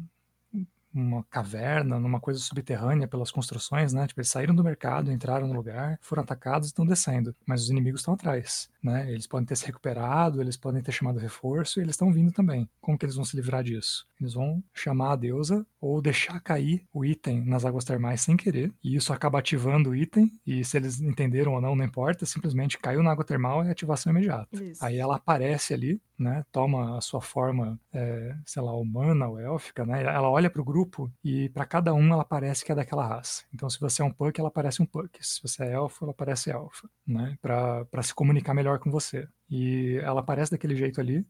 [0.93, 4.07] numa caverna, numa coisa subterrânea pelas construções, né?
[4.07, 7.35] Tipo, eles saíram do mercado, entraram no lugar, foram atacados e estão descendo.
[7.47, 9.11] Mas os inimigos estão atrás, né?
[9.11, 12.69] Eles podem ter se recuperado, eles podem ter chamado reforço e eles estão vindo também.
[12.81, 14.07] Como que eles vão se livrar disso?
[14.21, 18.73] Eles vão chamar a deusa ou deixar cair o item nas águas termais sem querer,
[18.83, 22.79] e isso acaba ativando o item, e se eles entenderam ou não, não importa, simplesmente
[22.79, 24.63] caiu na água termal é ativação imediata.
[24.63, 24.85] Isso.
[24.85, 26.45] Aí ela aparece ali, né?
[26.53, 30.03] Toma a sua forma, é, sei lá, humana ou élfica, né?
[30.03, 33.45] Ela olha pro grupo e para cada um ela parece que é daquela raça.
[33.53, 35.19] Então, se você é um punk, ela parece um punk.
[35.25, 37.37] Se você é elfo, ela parece elfa, né?
[37.41, 39.29] Para se comunicar melhor com você.
[39.51, 41.27] E ela aparece daquele jeito ali,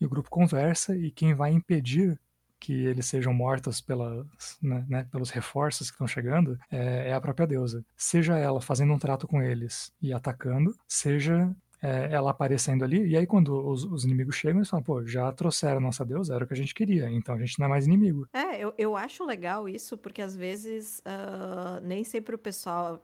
[0.00, 2.18] e o grupo conversa, e quem vai impedir
[2.58, 4.26] que eles sejam mortos pelas,
[4.62, 7.84] né, né, pelos reforços que estão chegando é, é a própria deusa.
[7.96, 13.16] Seja ela fazendo um trato com eles e atacando, seja é, ela aparecendo ali, e
[13.16, 16.46] aí quando os, os inimigos chegam, eles falam, pô, já trouxeram nossa deusa, era o
[16.46, 18.28] que a gente queria, então a gente não é mais inimigo.
[18.32, 23.02] É, eu, eu acho legal isso, porque às vezes ah, nem sempre o pessoal.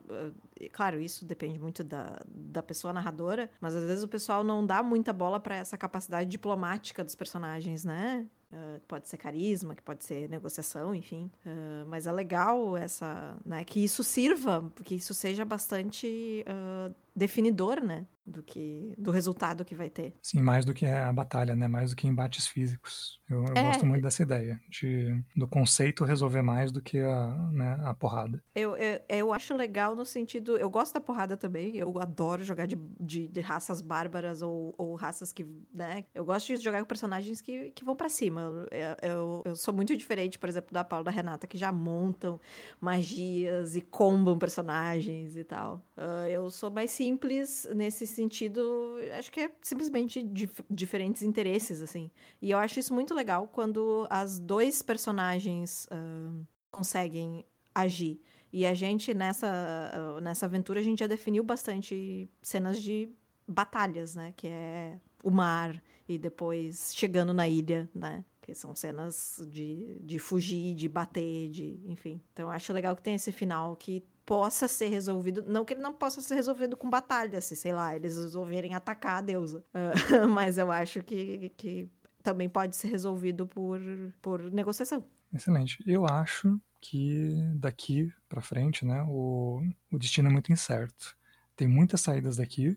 [0.61, 4.65] e claro, isso depende muito da, da pessoa narradora, mas às vezes o pessoal não
[4.65, 8.27] dá muita bola pra essa capacidade diplomática dos personagens, né?
[8.53, 11.31] Ah, pode ser carisma, que pode ser negociação, enfim.
[11.47, 13.65] Ah, mas é legal essa, né?
[13.65, 18.07] Que isso sirva, que isso seja bastante ah, definidor, né?
[18.25, 20.17] Do que do resultado que vai ter.
[20.23, 21.67] Sim, mais do que a batalha, né?
[21.67, 23.21] Mais do que embates físicos.
[23.33, 23.63] Eu, eu É.
[23.63, 28.43] gosto muito dessa ideia, de, do conceito resolver mais do que a, né, a porrada.
[28.55, 30.57] Eu, eu, eu acho legal no sentido.
[30.59, 31.77] Eu gosto da porrada também.
[31.77, 35.47] Eu adoro jogar de, de, de raças bárbaras ou, ou raças que.
[35.73, 36.05] né?
[36.15, 38.67] Eu gosto de jogar com personagens que, que vão pra cima.
[38.71, 41.73] Eu, eu, eu sou muito diferente, por exemplo, da Paula e da Renata, que já
[41.73, 42.39] montam
[42.81, 45.81] magias e combam personagens e tal.
[45.97, 48.97] Ah, eu sou mais simples nesse sentido.
[49.19, 52.11] Acho que é simplesmente dif- diferentes interesses, assim.
[52.41, 53.22] E eu acho isso muito legal
[53.53, 56.33] quando as dois personagens ah,
[56.71, 57.45] conseguem
[57.75, 58.21] agir.
[58.53, 63.09] E a gente, nessa, ah, nessa aventura, a gente já definiu bastante cenas de
[63.49, 64.35] batalhas, né?
[64.37, 68.25] Que é o mar e depois chegando na ilha, né?
[68.41, 71.81] Que são cenas de, de fugir, de bater, de...
[71.87, 72.21] Enfim.
[72.33, 75.45] Então, acho legal que tem esse final que possa ser resolvido.
[75.47, 79.19] Não que ele não possa ser resolvido com batalha, se, sei lá, eles resolverem atacar
[79.19, 79.65] a deusa.
[79.73, 79.93] Ah,
[80.29, 81.89] mas eu acho que, que
[82.23, 83.81] também pode ser resolvido por,
[84.21, 85.05] por negociação.
[85.33, 85.83] Excelente.
[85.87, 91.17] Eu acho que daqui pra frente, né, o, o destino é muito incerto.
[91.57, 92.77] Tem muitas saídas daqui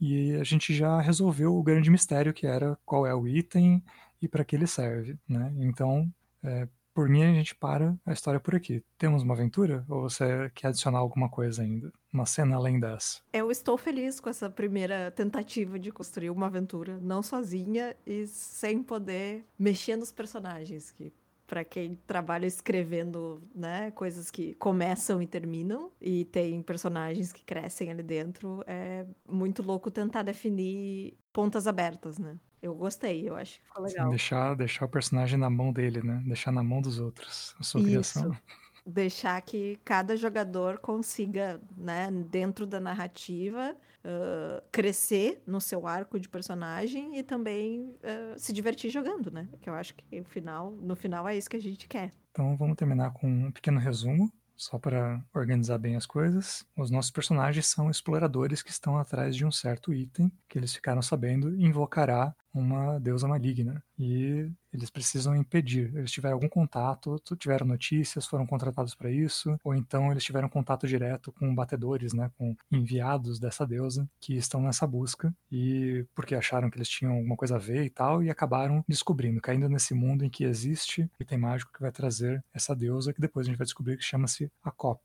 [0.00, 3.82] e a gente já resolveu o grande mistério que era qual é o item
[4.20, 5.52] e para que ele serve, né?
[5.56, 6.12] Então,
[6.42, 6.68] é,
[6.98, 8.82] por mim a gente para a história por aqui.
[8.98, 11.92] Temos uma aventura ou você quer adicionar alguma coisa ainda?
[12.12, 13.20] Uma cena além dessa?
[13.32, 18.82] Eu estou feliz com essa primeira tentativa de construir uma aventura, não sozinha e sem
[18.82, 21.12] poder mexer nos personagens, que
[21.46, 27.92] para quem trabalha escrevendo, né, coisas que começam e terminam e tem personagens que crescem
[27.92, 32.36] ali dentro, é muito louco tentar definir pontas abertas, né?
[32.62, 34.08] Eu gostei, eu acho que ficou legal.
[34.08, 36.22] deixar, deixar o personagem na mão dele, né?
[36.26, 38.32] Deixar na mão dos outros a sua criação.
[38.32, 38.42] Isso.
[38.86, 46.28] Deixar que cada jogador consiga, né, dentro da narrativa, ah, crescer no seu arco de
[46.28, 49.48] personagem e também ah, se divertir jogando, né?
[49.60, 52.14] Que eu acho que o final, no final é isso que a gente quer.
[52.30, 56.66] Então vamos terminar com um pequeno resumo, só para organizar bem as coisas.
[56.76, 61.02] Os nossos personagens são exploradores que estão atrás de um certo item que eles ficaram
[61.02, 63.82] sabendo invocará uma deusa maligna.
[63.98, 65.94] E eles precisam impedir.
[65.96, 70.86] Eles tiveram algum contato, tiveram notícias, foram contratados para isso, ou então eles tiveram contato
[70.86, 76.70] direto com batedores, né, com enviados dessa deusa que estão nessa busca e porque acharam
[76.70, 80.24] que eles tinham alguma coisa a ver e tal e acabaram descobrindo, caindo nesse mundo
[80.24, 83.64] em que existe item mágico que vai trazer essa deusa que depois a gente vai
[83.64, 85.00] descobrir que chama-se Akop.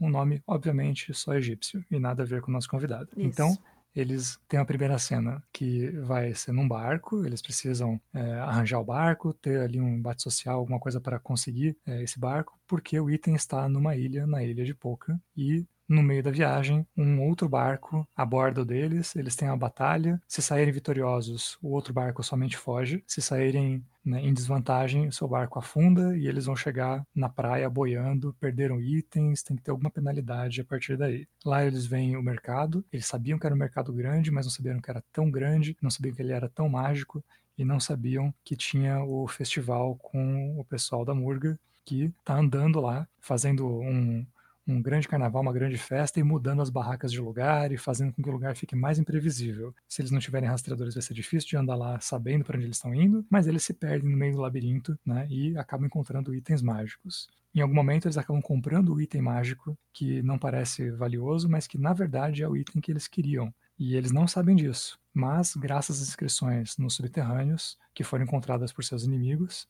[0.00, 3.08] Um nome, obviamente, só egípcio e nada a ver com o nosso convidado.
[3.16, 3.26] Isso.
[3.26, 3.58] Então,
[4.00, 8.84] eles têm a primeira cena que vai ser num barco, eles precisam é, arranjar o
[8.84, 13.10] barco, ter ali um embate social, alguma coisa para conseguir é, esse barco, porque o
[13.10, 17.48] item está numa ilha, na ilha de Poca, e no meio da viagem, um outro
[17.48, 22.56] barco aborda o deles, eles têm uma batalha, se saírem vitoriosos, o outro barco somente
[22.56, 27.28] foge, se saírem né, em desvantagem, o seu barco afunda e eles vão chegar na
[27.28, 31.26] praia boiando, perderam itens, tem que ter alguma penalidade a partir daí.
[31.44, 34.80] Lá eles veem o mercado, eles sabiam que era um mercado grande, mas não sabiam
[34.80, 37.24] que era tão grande, não sabiam que ele era tão mágico
[37.56, 42.80] e não sabiam que tinha o festival com o pessoal da Murga que tá andando
[42.80, 44.24] lá, fazendo um,
[44.68, 48.22] um grande carnaval, uma grande festa e mudando as barracas de lugar e fazendo com
[48.22, 49.74] que o lugar fique mais imprevisível.
[49.88, 52.76] Se eles não tiverem rastreadores, vai ser difícil de andar lá sabendo para onde eles
[52.76, 56.60] estão indo, mas eles se perdem no meio do labirinto, né, e acabam encontrando itens
[56.60, 57.28] mágicos.
[57.54, 61.78] Em algum momento eles acabam comprando o item mágico que não parece valioso, mas que
[61.78, 63.52] na verdade é o item que eles queriam.
[63.78, 64.98] E eles não sabem disso.
[65.14, 69.68] Mas, graças às inscrições nos subterrâneos, que foram encontradas por seus inimigos,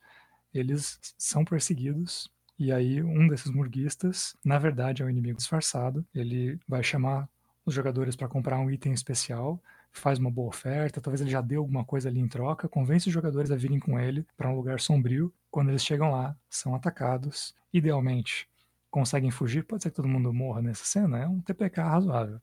[0.52, 6.04] eles são perseguidos e aí, um desses murguistas, na verdade, é um inimigo disfarçado.
[6.12, 7.28] Ele vai chamar
[7.64, 11.54] os jogadores para comprar um item especial, faz uma boa oferta, talvez ele já dê
[11.54, 14.80] alguma coisa ali em troca, convence os jogadores a virem com ele para um lugar
[14.80, 15.32] sombrio.
[15.50, 17.54] Quando eles chegam lá, são atacados.
[17.72, 18.48] Idealmente,
[18.90, 19.62] conseguem fugir.
[19.64, 22.40] Pode ser que todo mundo morra nessa cena, é um TPK razoável.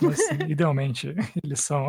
[0.00, 0.18] Mas,
[0.50, 1.88] idealmente, eles são.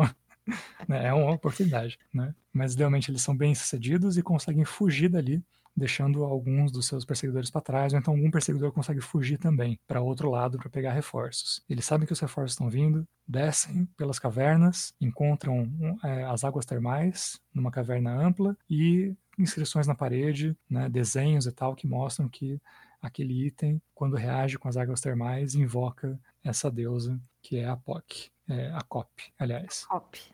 [0.86, 2.32] né, é uma oportunidade, né?
[2.52, 5.42] Mas idealmente eles são bem sucedidos e conseguem fugir dali
[5.76, 10.00] deixando alguns dos seus perseguidores para trás, ou então algum perseguidor consegue fugir também para
[10.00, 11.62] outro lado para pegar reforços.
[11.68, 15.68] Eles sabem que os reforços estão vindo, descem pelas cavernas, encontram
[16.04, 21.74] é, as águas termais numa caverna ampla e inscrições na parede, né, desenhos e tal
[21.74, 22.60] que mostram que
[23.02, 28.30] aquele item, quando reage com as águas termais, invoca essa deusa que é a POC,
[28.48, 29.84] é, a COP, aliás.
[29.86, 30.33] Cop.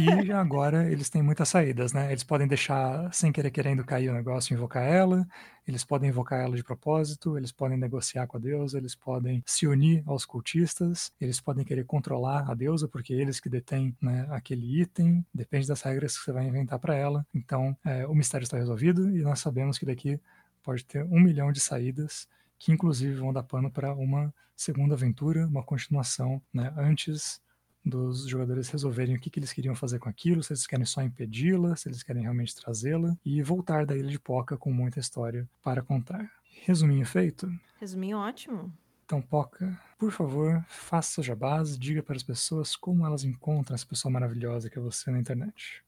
[0.00, 2.10] E agora eles têm muitas saídas, né?
[2.10, 5.26] Eles podem deixar sem querer querendo cair o negócio invocar ela,
[5.66, 9.66] eles podem invocar ela de propósito, eles podem negociar com a deusa, eles podem se
[9.66, 14.80] unir aos cultistas, eles podem querer controlar a deusa, porque eles que detêm né, aquele
[14.80, 17.26] item, depende das regras que você vai inventar para ela.
[17.34, 20.20] Então, é, o mistério está resolvido e nós sabemos que daqui
[20.62, 22.28] pode ter um milhão de saídas,
[22.58, 27.40] que inclusive vão dar pano para uma segunda aventura, uma continuação, né, antes
[27.84, 31.02] dos jogadores resolverem o que, que eles queriam fazer com aquilo, se eles querem só
[31.02, 35.48] impedi-la, se eles querem realmente trazê-la, e voltar da Ilha de Poca com muita história
[35.62, 36.30] para contar.
[36.64, 37.50] Resuminho feito?
[37.80, 38.72] Resuminho ótimo.
[39.04, 44.12] Então, Poca, por favor, faça jabás, diga para as pessoas como elas encontram essa pessoa
[44.12, 45.82] maravilhosa que é você na internet.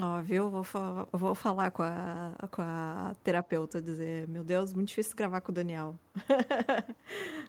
[0.00, 0.48] Ó, viu?
[0.48, 5.40] Vou, fa vou falar com a, com a terapeuta, dizer, meu Deus, muito difícil gravar
[5.40, 5.98] com o Daniel.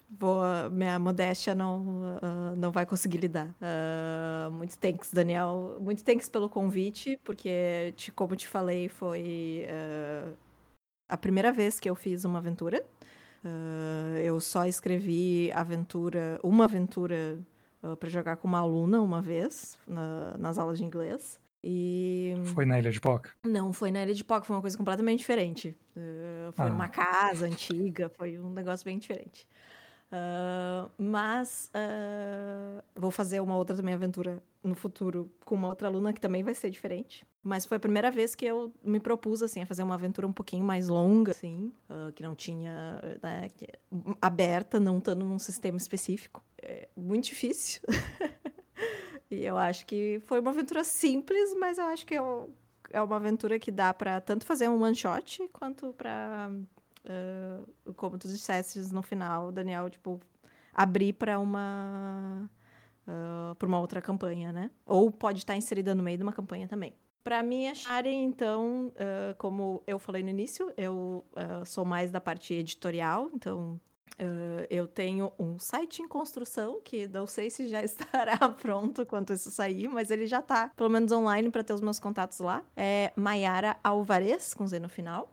[0.09, 0.41] vou,
[0.71, 1.81] minha modéstia não,
[2.15, 3.47] uh, não vai conseguir lidar.
[3.47, 5.77] Uh, muito thanks, Daniel.
[5.79, 10.35] Muito thanks pelo convite, porque, te, como te falei, foi uh,
[11.07, 12.83] a primeira vez que eu fiz uma aventura.
[14.23, 17.39] eu só escrevi aventura, uma aventura
[17.99, 21.42] para jogar com uma aluna uma vez, na, nas aulas de inglês.
[21.64, 22.34] E...
[22.53, 23.32] Foi na Ilha de Poca?
[23.43, 25.76] Não, foi na Ilha de Poca, foi uma coisa completamente diferente.
[25.95, 26.70] Uh, foi ah.
[26.70, 29.47] numa casa antiga, foi um negócio bem diferente.
[30.14, 36.14] Uh, mas uh, vou fazer uma outra também aventura no futuro com uma outra aluna
[36.14, 37.26] que também vai ser diferente.
[37.41, 40.32] Mas foi a primeira vez que eu me propus assim a fazer uma aventura um
[40.32, 43.49] pouquinho mais longa, assim, uh, que não tinha né,
[44.22, 46.43] aberta, não estando num sistema específico.
[46.61, 47.82] É muito difícil.
[49.30, 53.57] E eu acho que foi uma aventura simples, mas eu acho que é uma aventura
[53.59, 56.51] que dá para tanto fazer um one shot quanto para
[57.05, 60.19] uh, como tu disseste no final, Daniel, tipo,
[60.74, 62.49] abrir para uma
[63.07, 64.69] uh, para uma outra campanha, né?
[64.86, 66.93] Ou pode estar inserida no meio de uma campanha também.
[67.24, 72.19] Para mim acharem, então, uh, como eu falei no início, eu uh, sou mais da
[72.19, 73.80] parte editorial, então
[74.20, 79.34] Uh, eu tenho um site em construção que não sei se já estará pronto quando
[79.34, 82.64] isso sair, mas ele já está, pelo menos online, para ter os meus contatos lá.
[82.76, 85.32] É Maiara Alvarez, com Z no final,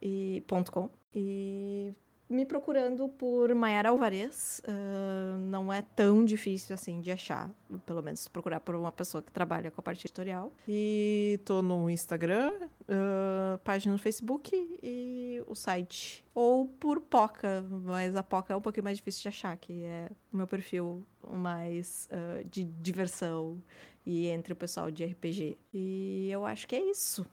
[0.00, 0.88] e ponto .com.
[1.12, 1.92] E
[2.28, 7.50] me procurando por Mayara Alvarez uh, não é tão difícil assim de achar,
[7.86, 10.52] pelo menos procurar por uma pessoa que trabalha com a parte editorial.
[10.66, 12.52] E tô no Instagram,
[12.82, 16.24] uh, página no Facebook e o site.
[16.34, 20.10] Ou por Poca, mas a Poca é um pouquinho mais difícil de achar, que é
[20.32, 23.60] o meu perfil mais uh, de diversão
[24.04, 25.58] e entre o pessoal de RPG.
[25.72, 27.26] E eu acho que é isso.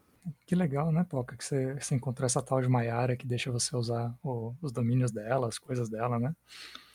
[0.46, 3.76] Que legal, né, Poca, que você, você encontrou essa tal de Maiara que deixa você
[3.76, 6.36] usar o, os domínios dela, as coisas dela, né?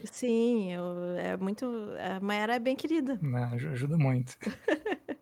[0.05, 1.67] Sim, eu, é muito.
[1.99, 3.19] A Maiara é bem querida.
[3.21, 4.37] Né, ajuda muito.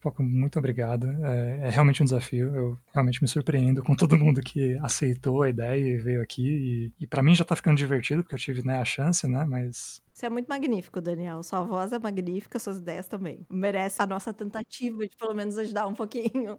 [0.00, 1.08] Poca, muito obrigado.
[1.24, 2.54] É, é, realmente um desafio.
[2.54, 6.92] Eu realmente me surpreendo com todo mundo que aceitou a ideia e veio aqui.
[6.98, 9.44] E, e para mim já tá ficando divertido, porque eu tive né, a chance, né?
[9.44, 11.44] Mas você é muito magnífico, Daniel.
[11.44, 13.46] Sua voz é magnífica, suas ideias também.
[13.48, 16.58] Merece a nossa tentativa de pelo menos ajudar um pouquinho.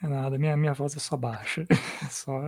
[0.00, 1.66] É nada, minha, minha voz é só baixa.
[2.08, 2.46] só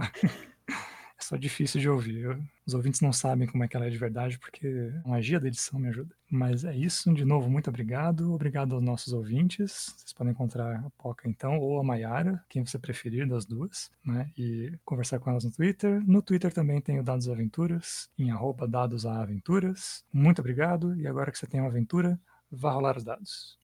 [1.25, 2.39] só difícil de ouvir.
[2.67, 5.49] Os ouvintes não sabem como é que ela é de verdade, porque a magia da
[5.49, 6.15] edição me ajuda.
[6.31, 8.33] Mas é isso, de novo, muito obrigado.
[8.33, 9.95] Obrigado aos nossos ouvintes.
[9.97, 14.31] Vocês podem encontrar a Poca, então, ou a Mayara, quem você preferir das duas, né?
[14.37, 16.03] E conversar com elas no Twitter.
[16.07, 20.05] No Twitter também tem o Dados Aventuras, em arroba dados a aventuras.
[20.13, 22.19] Muito obrigado, e agora que você tem uma aventura,
[22.51, 23.62] vá rolar os dados.